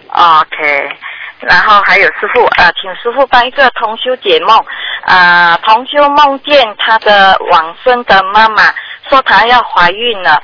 [0.07, 0.97] ，？OK。
[1.39, 4.63] 然后还有师傅，呃，请师傅帮一个同修解梦，
[5.05, 8.63] 呃，同修梦见他的往生的妈妈
[9.09, 10.41] 说她要怀孕了，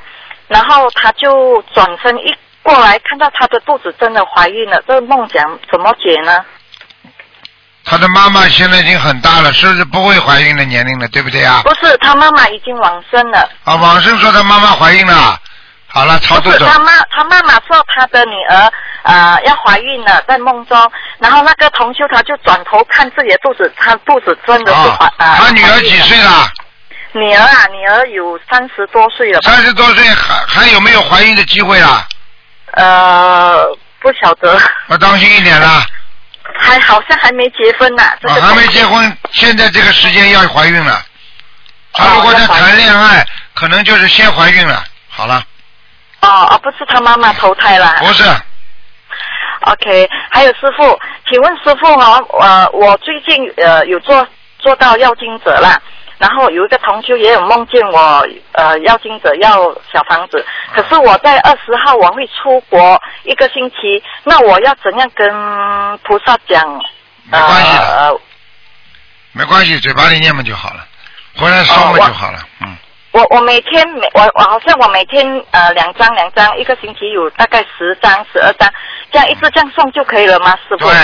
[0.48, 6.44] 然后他就转身一过来，看到她的肚子真的怀孕了，这个梦想怎么解呢？
[7.88, 11.60] 他的妈妈现在已经很大了，是不是不会怀孕的年龄了，对不对啊？
[11.62, 15.38] 不是，他妈妈已经往生了，啊，往生说他妈妈怀孕了，
[15.96, 18.70] 好了，超度他妈，他妈妈说他的女儿
[19.04, 26.46] 呃要怀孕了，在梦中，然后那个同修他就转头看自己的肚子，他肚子真的是怀啊，呃他女儿几岁了？
[27.12, 29.50] 女儿啊，女儿有三十多岁了吧？
[29.50, 32.06] 三十多岁还还有没有怀孕的机会啊？
[32.72, 33.64] 呃，
[33.98, 35.82] 不晓得，要当心一点啦。
[36.58, 41.02] 还好像还没结婚呢、这啊，个还没结婚，现在这个时间要怀孕了。
[41.94, 44.84] 他如果在谈恋爱，可能就是先怀孕了。
[45.08, 45.42] 好了，
[46.26, 47.94] 哦哦，不是他妈妈投胎了。
[48.00, 48.24] 不是
[49.60, 50.98] ，OK，还有师傅，
[51.30, 54.26] 请问师傅哈、呃，我最近呃有做
[54.58, 55.80] 做到要经者了，
[56.18, 66.80] 然后有一个同修也有梦见我呃要经者要小房子，可是我在二十号我会出国一个星期，那我要怎样跟菩萨讲？
[67.28, 68.20] 没关系的，呃，
[69.32, 70.86] 没关系，嘴巴里念嘛就好了，
[71.36, 72.38] 回来烧嘛就好了。
[72.60, 72.76] 嗯，
[73.16, 78.70] 我我每天每我我好像我每天呃两张两张，一个星期有大概十张十二张，
[79.10, 80.86] 这样一直这样送就可以了吗，师傅？
[80.86, 80.94] 对，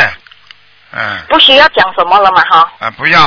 [0.92, 2.70] 嗯不需要讲什么了嘛哈。
[2.80, 3.18] 啊，不要。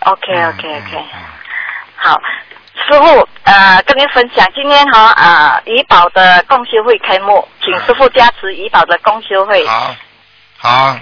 [0.00, 1.20] OK 嗯 OK OK，、嗯嗯
[1.96, 2.20] 好，
[2.86, 9.66] 师傅呃跟您分享，今天哈啊怡宝的共修会开幕，请师傅加持怡宝的共修会。
[9.66, 9.94] 好，
[10.56, 10.96] 好，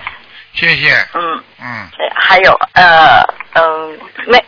[0.54, 0.92] 谢谢。
[1.14, 3.22] 嗯，嗯，呃还有呃
[3.54, 4.44] 嗯、没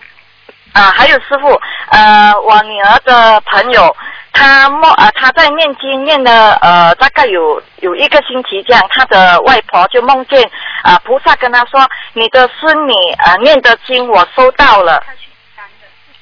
[0.74, 1.48] 啊、还有师傅
[1.90, 3.96] 呃我女儿的朋友。
[4.36, 10.42] 她梦呃，她在念经念了呃，大概有有一个星期这样，她的外婆就梦见
[10.82, 12.92] 啊、菩萨跟她说，你的孙女
[13.24, 15.00] 呃念的经我收到了，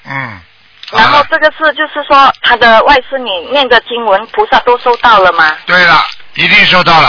[0.04, 0.38] 嗯。
[0.92, 5.50] 然后这个是就是说，他的外孙女念的经文，菩萨都收到了吗？
[5.64, 5.94] 对了，
[6.34, 7.08] 一定收到了。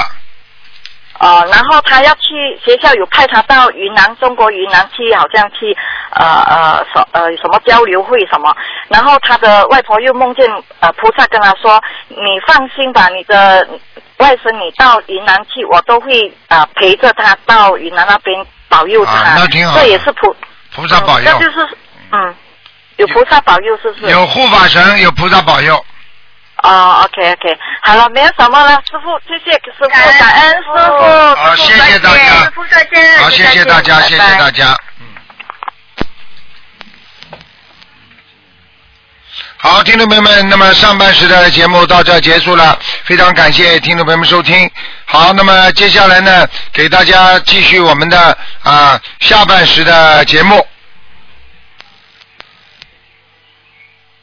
[1.24, 5.76] 哦，然后他要去学校有派他到云南，中国云南去，好像去
[6.12, 8.54] 呃呃什呃什么交流会什么。
[8.90, 10.46] 然后他的外婆又梦见
[10.82, 13.66] 呃菩萨跟他说：“你放心吧，你的
[14.18, 19.12] 外孙女到云南去，我都会呃陪着他到云南那边保佑他。
[19.14, 20.36] 啊那挺好这也是菩
[20.76, 21.78] 菩萨保佑嗯，这就是
[22.12, 22.36] 嗯，
[22.98, 24.12] 有菩萨保佑是不是？
[24.12, 25.86] 有护法神，有菩萨保佑。
[26.64, 32.24] 哦，OK OK，好了，没有什么了，师傅，谢谢师傅，感恩师傅，好，谢谢大家。
[32.46, 34.74] 师傅再见，好，谢谢大家，谢谢大家。
[35.02, 35.08] 嗯。
[39.58, 44.72] 好，听众朋友们，那么上半时的节目到这儿结束了，非常感谢听众朋友们收听。
[45.04, 50.66] 好，那么接下来呢，给大家继续我们的啊下半时的节目。